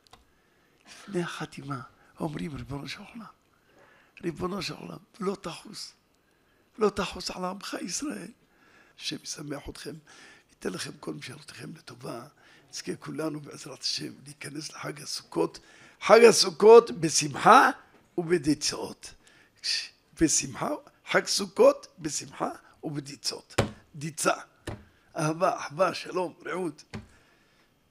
לפני 0.88 1.22
החתימה 1.24 1.82
אומרים 2.20 2.56
ריבונו 2.56 2.88
של 2.88 3.00
עולם 3.00 3.26
ריבונו 4.24 4.62
של 4.62 4.74
עולם 4.74 4.98
לא 5.20 5.38
תחוס 5.42 5.94
לא 6.78 6.90
תחוס 6.90 7.32
על 7.32 7.46
עמך 7.46 7.78
ישראל. 7.82 8.32
השם 9.00 9.16
ישמח 9.24 9.70
אתכם 9.70 9.96
ייתן 10.66 10.74
לכם 10.74 10.92
כל 11.00 11.14
משאלותיכם 11.14 11.70
לטובה. 11.76 12.28
נזכה 12.70 12.96
כולנו 12.96 13.40
בעזרת 13.40 13.82
השם 13.82 14.14
להיכנס 14.26 14.72
לחג 14.72 15.02
הסוכות. 15.02 15.60
חג 16.02 16.24
הסוכות 16.24 16.92
בשמחה 16.92 17.70
ובדיצות. 18.18 19.14
בשמחה 20.22 20.70
חג 21.08 21.26
סוכות 21.26 21.88
בשמחה 22.00 22.50
ובדיצות. 22.84 23.56
דיצה. 23.96 24.34
אהבה, 25.18 25.60
אחווה, 25.60 25.94
שלום, 25.94 26.34
רעות. 26.46 26.84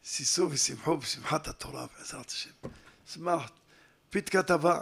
שישו 0.03 0.49
ושמחו 0.51 0.97
בשמחת 0.97 1.49
התורה 1.49 1.87
בעזרת 1.99 2.29
השם. 2.29 2.51
שמח. 3.07 3.51
פתקה 4.11 4.43
טובה 4.43 4.81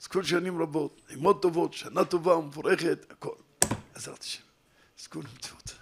זכו 0.00 0.24
שנים 0.24 0.62
רבות, 0.62 1.00
לימוד 1.08 1.42
טובות, 1.42 1.74
שנה 1.74 2.04
טובה 2.04 2.36
ומבורכת, 2.36 3.06
הכל. 3.10 3.34
בעזרת 3.92 4.22
השם. 4.22 4.42
זכו 4.98 5.20
למצוות 5.20 5.79